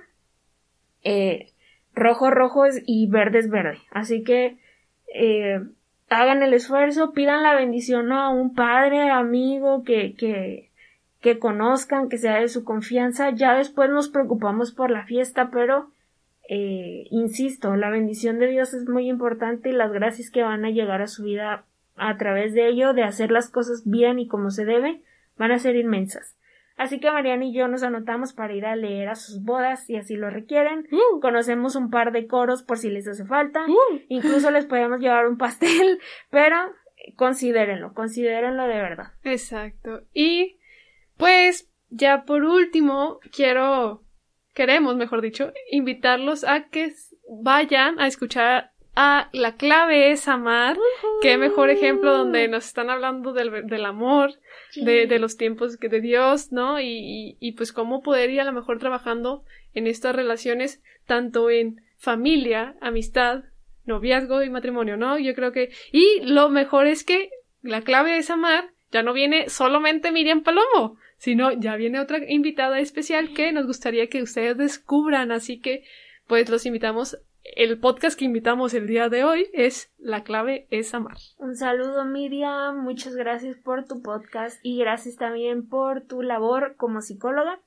eh, 1.02 1.50
rojo 1.94 2.30
rojo 2.30 2.64
y 2.86 3.06
verde 3.08 3.40
es 3.40 3.50
verde. 3.50 3.78
Así 3.90 4.22
que 4.22 4.56
eh, 5.14 5.60
hagan 6.10 6.42
el 6.42 6.52
esfuerzo, 6.52 7.12
pidan 7.12 7.42
la 7.42 7.54
bendición 7.54 8.12
a 8.12 8.28
un 8.28 8.54
padre, 8.54 9.10
amigo 9.10 9.84
que, 9.84 10.14
que, 10.16 10.70
que 11.20 11.38
conozcan, 11.38 12.08
que 12.08 12.18
sea 12.18 12.40
de 12.40 12.48
su 12.48 12.64
confianza. 12.64 13.30
Ya 13.30 13.54
después 13.54 13.88
nos 13.88 14.08
preocupamos 14.08 14.72
por 14.72 14.90
la 14.90 15.06
fiesta, 15.06 15.50
pero 15.50 15.92
eh, 16.48 17.06
insisto, 17.10 17.76
la 17.76 17.90
bendición 17.90 18.40
de 18.40 18.48
Dios 18.48 18.74
es 18.74 18.88
muy 18.88 19.08
importante 19.08 19.70
y 19.70 19.72
las 19.72 19.92
gracias 19.92 20.30
que 20.30 20.42
van 20.42 20.64
a 20.64 20.70
llegar 20.70 21.00
a 21.00 21.06
su 21.06 21.22
vida 21.22 21.64
a 21.94 22.16
través 22.16 22.54
de 22.54 22.68
ello, 22.68 22.92
de 22.92 23.04
hacer 23.04 23.30
las 23.30 23.48
cosas 23.48 23.82
bien 23.84 24.18
y 24.18 24.26
como 24.26 24.50
se 24.50 24.64
debe, 24.64 25.02
van 25.38 25.52
a 25.52 25.60
ser 25.60 25.76
inmensas. 25.76 26.36
Así 26.80 26.98
que 26.98 27.10
Mariana 27.10 27.44
y 27.44 27.52
yo 27.52 27.68
nos 27.68 27.82
anotamos 27.82 28.32
para 28.32 28.54
ir 28.54 28.64
a 28.64 28.74
leer 28.74 29.10
a 29.10 29.14
sus 29.14 29.42
bodas 29.42 29.84
si 29.84 29.96
así 29.96 30.16
lo 30.16 30.30
requieren. 30.30 30.88
Uh. 30.90 31.20
Conocemos 31.20 31.76
un 31.76 31.90
par 31.90 32.10
de 32.10 32.26
coros 32.26 32.62
por 32.62 32.78
si 32.78 32.88
les 32.88 33.06
hace 33.06 33.26
falta. 33.26 33.66
Uh. 33.68 34.00
Incluso 34.08 34.50
les 34.50 34.64
podemos 34.64 34.98
llevar 34.98 35.26
un 35.26 35.36
pastel, 35.36 36.00
pero 36.30 36.56
considérenlo, 37.16 37.92
considérenlo 37.92 38.62
de 38.62 38.76
verdad. 38.76 39.12
Exacto. 39.24 40.04
Y 40.14 40.56
pues 41.18 41.70
ya 41.90 42.24
por 42.24 42.44
último 42.44 43.20
quiero, 43.30 44.02
queremos, 44.54 44.96
mejor 44.96 45.20
dicho, 45.20 45.52
invitarlos 45.70 46.44
a 46.44 46.68
que 46.70 46.94
vayan 47.28 48.00
a 48.00 48.06
escuchar 48.06 48.72
a 48.96 49.28
La 49.32 49.56
clave 49.56 50.12
es 50.12 50.28
amar. 50.28 50.78
Qué 51.20 51.36
mejor 51.36 51.68
ejemplo 51.68 52.16
donde 52.16 52.48
nos 52.48 52.64
están 52.64 52.88
hablando 52.88 53.34
del, 53.34 53.66
del 53.66 53.84
amor, 53.84 54.32
de, 54.76 55.06
de, 55.06 55.18
los 55.18 55.36
tiempos 55.36 55.76
que 55.76 55.88
de 55.88 56.00
Dios, 56.00 56.52
¿no? 56.52 56.80
Y, 56.80 57.36
y, 57.40 57.52
pues 57.52 57.72
cómo 57.72 58.02
poder 58.02 58.30
ir 58.30 58.40
a 58.40 58.44
lo 58.44 58.52
mejor 58.52 58.78
trabajando 58.78 59.44
en 59.74 59.86
estas 59.86 60.14
relaciones, 60.14 60.82
tanto 61.06 61.50
en 61.50 61.82
familia, 61.96 62.76
amistad, 62.80 63.44
noviazgo 63.84 64.42
y 64.42 64.50
matrimonio, 64.50 64.96
¿no? 64.96 65.18
Yo 65.18 65.34
creo 65.34 65.52
que. 65.52 65.70
Y 65.92 66.20
lo 66.22 66.48
mejor 66.48 66.86
es 66.86 67.04
que 67.04 67.30
la 67.62 67.82
clave 67.82 68.16
es 68.16 68.30
amar 68.30 68.70
ya 68.90 69.02
no 69.02 69.12
viene 69.12 69.48
solamente 69.48 70.10
Miriam 70.10 70.42
Palomo, 70.42 70.98
sino 71.16 71.52
ya 71.52 71.76
viene 71.76 72.00
otra 72.00 72.18
invitada 72.28 72.80
especial 72.80 73.32
que 73.34 73.52
nos 73.52 73.66
gustaría 73.66 74.08
que 74.08 74.22
ustedes 74.22 74.56
descubran. 74.56 75.30
Así 75.30 75.60
que, 75.60 75.84
pues 76.26 76.48
los 76.48 76.66
invitamos 76.66 77.18
el 77.42 77.78
podcast 77.78 78.18
que 78.18 78.24
invitamos 78.24 78.74
el 78.74 78.86
día 78.86 79.08
de 79.08 79.24
hoy 79.24 79.48
es 79.52 79.92
La 79.98 80.22
clave 80.22 80.66
es 80.70 80.94
amar. 80.94 81.16
Un 81.38 81.56
saludo 81.56 82.04
Miriam, 82.04 82.82
muchas 82.82 83.16
gracias 83.16 83.56
por 83.56 83.86
tu 83.86 84.02
podcast 84.02 84.58
y 84.62 84.78
gracias 84.78 85.16
también 85.16 85.68
por 85.68 86.02
tu 86.02 86.22
labor 86.22 86.76
como 86.76 87.00
psicóloga. 87.00 87.60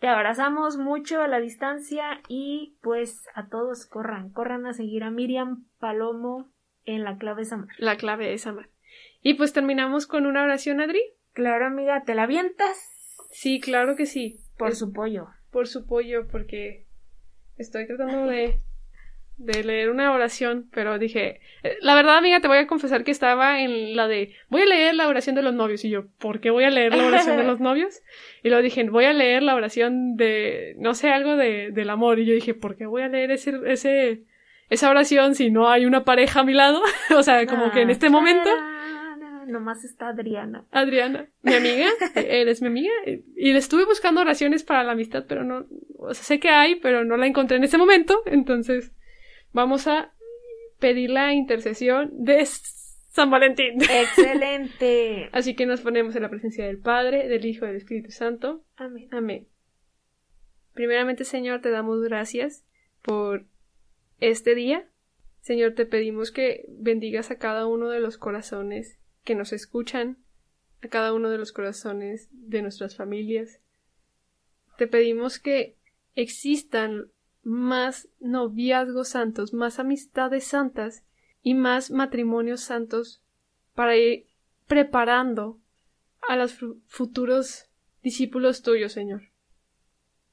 Te 0.00 0.06
abrazamos 0.06 0.76
mucho 0.76 1.20
a 1.20 1.28
la 1.28 1.40
distancia 1.40 2.20
y 2.28 2.76
pues 2.82 3.26
a 3.34 3.48
todos 3.48 3.86
corran, 3.86 4.30
corran 4.30 4.66
a 4.66 4.72
seguir 4.72 5.02
a 5.02 5.10
Miriam 5.10 5.66
Palomo 5.80 6.48
en 6.84 7.04
La 7.04 7.18
clave 7.18 7.42
es 7.42 7.52
amar. 7.52 7.68
La 7.78 7.96
clave 7.96 8.32
es 8.32 8.46
amar. 8.46 8.68
Y 9.22 9.34
pues 9.34 9.52
terminamos 9.52 10.06
con 10.06 10.26
una 10.26 10.44
oración, 10.44 10.80
Adri. 10.80 11.02
Claro, 11.32 11.66
amiga, 11.66 12.04
¿te 12.04 12.14
la 12.14 12.22
avientas? 12.22 12.76
Sí, 13.30 13.60
claro 13.60 13.96
que 13.96 14.06
sí. 14.06 14.40
Por 14.56 14.74
su 14.74 14.92
pollo. 14.92 15.28
Por 15.50 15.66
su 15.66 15.86
pollo, 15.86 16.28
porque 16.28 16.86
estoy 17.56 17.86
tratando 17.86 18.26
de, 18.26 18.60
de 19.38 19.62
leer 19.62 19.90
una 19.90 20.12
oración, 20.12 20.68
pero 20.72 20.98
dije, 20.98 21.40
eh, 21.62 21.76
la 21.80 21.94
verdad, 21.94 22.18
amiga, 22.18 22.40
te 22.40 22.48
voy 22.48 22.58
a 22.58 22.66
confesar 22.66 23.04
que 23.04 23.12
estaba 23.12 23.60
en 23.60 23.96
la 23.96 24.08
de, 24.08 24.34
voy 24.48 24.62
a 24.62 24.66
leer 24.66 24.94
la 24.94 25.08
oración 25.08 25.36
de 25.36 25.42
los 25.42 25.54
novios, 25.54 25.84
y 25.84 25.90
yo, 25.90 26.06
¿por 26.18 26.40
qué 26.40 26.50
voy 26.50 26.64
a 26.64 26.70
leer 26.70 26.94
la 26.94 27.06
oración 27.06 27.36
de 27.36 27.44
los 27.44 27.60
novios? 27.60 28.02
Y 28.42 28.48
luego 28.48 28.62
dije, 28.62 28.82
voy 28.90 29.04
a 29.04 29.12
leer 29.12 29.42
la 29.42 29.54
oración 29.54 30.16
de, 30.16 30.74
no 30.78 30.94
sé, 30.94 31.10
algo 31.10 31.36
de, 31.36 31.70
del 31.70 31.90
amor, 31.90 32.18
y 32.18 32.26
yo 32.26 32.34
dije, 32.34 32.54
¿por 32.54 32.76
qué 32.76 32.86
voy 32.86 33.02
a 33.02 33.08
leer 33.08 33.30
ese, 33.30 33.54
ese, 33.66 34.24
esa 34.70 34.90
oración 34.90 35.34
si 35.34 35.50
no 35.50 35.70
hay 35.70 35.86
una 35.86 36.04
pareja 36.04 36.40
a 36.40 36.44
mi 36.44 36.54
lado? 36.54 36.82
o 37.16 37.22
sea, 37.22 37.46
como 37.46 37.70
que 37.70 37.82
en 37.82 37.90
este 37.90 38.10
momento 38.10 38.50
nomás 39.46 39.84
está 39.84 40.08
Adriana. 40.08 40.64
Adriana, 40.70 41.26
mi 41.42 41.54
amiga, 41.54 41.86
eres 42.14 42.60
mi 42.60 42.68
amiga. 42.68 42.92
Y 43.36 43.52
le 43.52 43.58
estuve 43.58 43.84
buscando 43.84 44.20
oraciones 44.20 44.62
para 44.62 44.84
la 44.84 44.92
amistad, 44.92 45.24
pero 45.26 45.44
no, 45.44 45.66
o 45.96 46.12
sea, 46.14 46.22
sé 46.22 46.38
que 46.38 46.50
hay, 46.50 46.76
pero 46.76 47.04
no 47.04 47.16
la 47.16 47.26
encontré 47.26 47.56
en 47.56 47.64
ese 47.64 47.78
momento. 47.78 48.20
Entonces, 48.26 48.92
vamos 49.52 49.86
a 49.86 50.14
pedir 50.78 51.10
la 51.10 51.32
intercesión 51.34 52.10
de 52.12 52.46
San 52.46 53.30
Valentín. 53.30 53.80
Excelente. 53.82 55.28
Así 55.32 55.54
que 55.54 55.66
nos 55.66 55.80
ponemos 55.80 56.14
en 56.16 56.22
la 56.22 56.30
presencia 56.30 56.66
del 56.66 56.78
Padre, 56.78 57.28
del 57.28 57.44
Hijo 57.44 57.64
y 57.64 57.68
del 57.68 57.76
Espíritu 57.76 58.10
Santo. 58.10 58.64
Amén. 58.76 59.08
Amén. 59.10 59.48
Primeramente, 60.74 61.24
Señor, 61.24 61.60
te 61.60 61.70
damos 61.70 62.00
gracias 62.02 62.64
por 63.02 63.46
este 64.20 64.54
día. 64.54 64.88
Señor, 65.40 65.74
te 65.74 65.86
pedimos 65.86 66.30
que 66.30 66.66
bendigas 66.68 67.30
a 67.30 67.38
cada 67.38 67.66
uno 67.66 67.88
de 67.88 68.00
los 68.00 68.18
corazones 68.18 68.98
que 69.24 69.34
nos 69.34 69.52
escuchan, 69.52 70.18
a 70.82 70.88
cada 70.88 71.12
uno 71.12 71.30
de 71.30 71.38
los 71.38 71.52
corazones 71.52 72.28
de 72.30 72.62
nuestras 72.62 72.96
familias. 72.96 73.60
Te 74.76 74.86
pedimos 74.86 75.38
que 75.38 75.76
existan 76.14 77.10
más 77.48 78.10
noviazgos 78.20 79.08
santos, 79.08 79.54
más 79.54 79.78
amistades 79.78 80.44
santas 80.44 81.02
y 81.42 81.54
más 81.54 81.90
matrimonios 81.90 82.60
santos 82.60 83.22
para 83.74 83.96
ir 83.96 84.26
preparando 84.66 85.58
a 86.28 86.36
los 86.36 86.58
futuros 86.86 87.70
discípulos 88.02 88.62
tuyos, 88.62 88.92
Señor. 88.92 89.22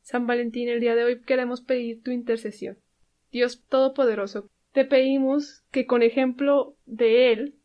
San 0.01 0.27
Valentín, 0.27 0.67
el 0.67 0.81
día 0.81 0.93
de 0.93 1.05
hoy 1.05 1.21
queremos 1.21 1.61
pedir 1.61 2.03
tu 2.03 2.11
intercesión. 2.11 2.77
Dios 3.31 3.63
Todopoderoso, 3.69 4.49
te 4.73 4.83
pedimos 4.83 5.63
que 5.71 5.85
con 5.85 6.03
ejemplo 6.03 6.75
de 6.85 7.31
Él 7.31 7.55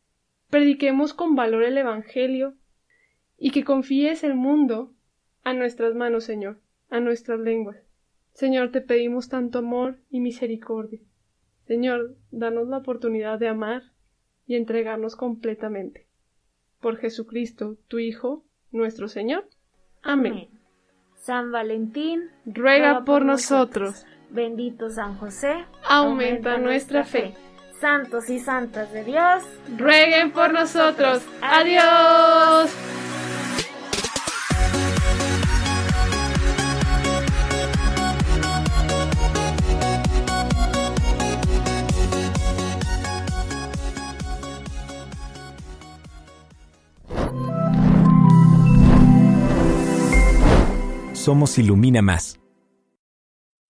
prediquemos 0.49 1.13
con 1.13 1.35
valor 1.35 1.65
el 1.65 1.77
Evangelio 1.77 2.55
y 3.37 3.51
que 3.51 3.65
confíes 3.65 4.23
el 4.23 4.37
mundo 4.37 4.95
a 5.43 5.55
nuestras 5.55 5.97
manos, 5.97 6.23
Señor, 6.23 6.61
a 6.89 7.01
nuestras 7.01 7.41
lenguas. 7.41 7.90
Señor, 8.33 8.71
te 8.71 8.81
pedimos 8.81 9.29
tanto 9.29 9.59
amor 9.59 9.99
y 10.11 10.21
misericordia. 10.21 11.01
Señor, 11.67 12.17
danos 12.31 12.69
la 12.69 12.79
oportunidad 12.79 13.39
de 13.39 13.49
amar 13.49 13.83
y 14.47 14.57
entregarnos 14.57 15.17
completamente. 15.17 16.07
Por 16.81 16.97
Jesucristo, 16.97 17.77
tu 17.89 17.99
Hijo, 17.99 18.45
nuestro 18.73 19.09
Señor. 19.09 19.49
Amén. 20.03 20.49
San 21.17 21.53
Valentín, 21.53 22.31
ruega, 22.47 23.05
por, 23.05 23.25
nosotros. 23.25 24.07
Bendito 24.31 24.89
San 24.89 25.17
José, 25.19 25.67
aumenta, 25.87 26.57
nuestra 26.57 27.05
fe 27.05 27.35
santos 27.81 28.29
y 28.29 28.39
santas 28.39 28.93
de 28.93 29.05
Dios, 29.05 29.43
rueguen 29.77 30.33
por 30.33 30.53
nosotros. 30.53 31.23
Adiós. 31.41 32.71
Somos 51.21 51.59
Ilumina 51.59 52.01
Más. 52.01 52.41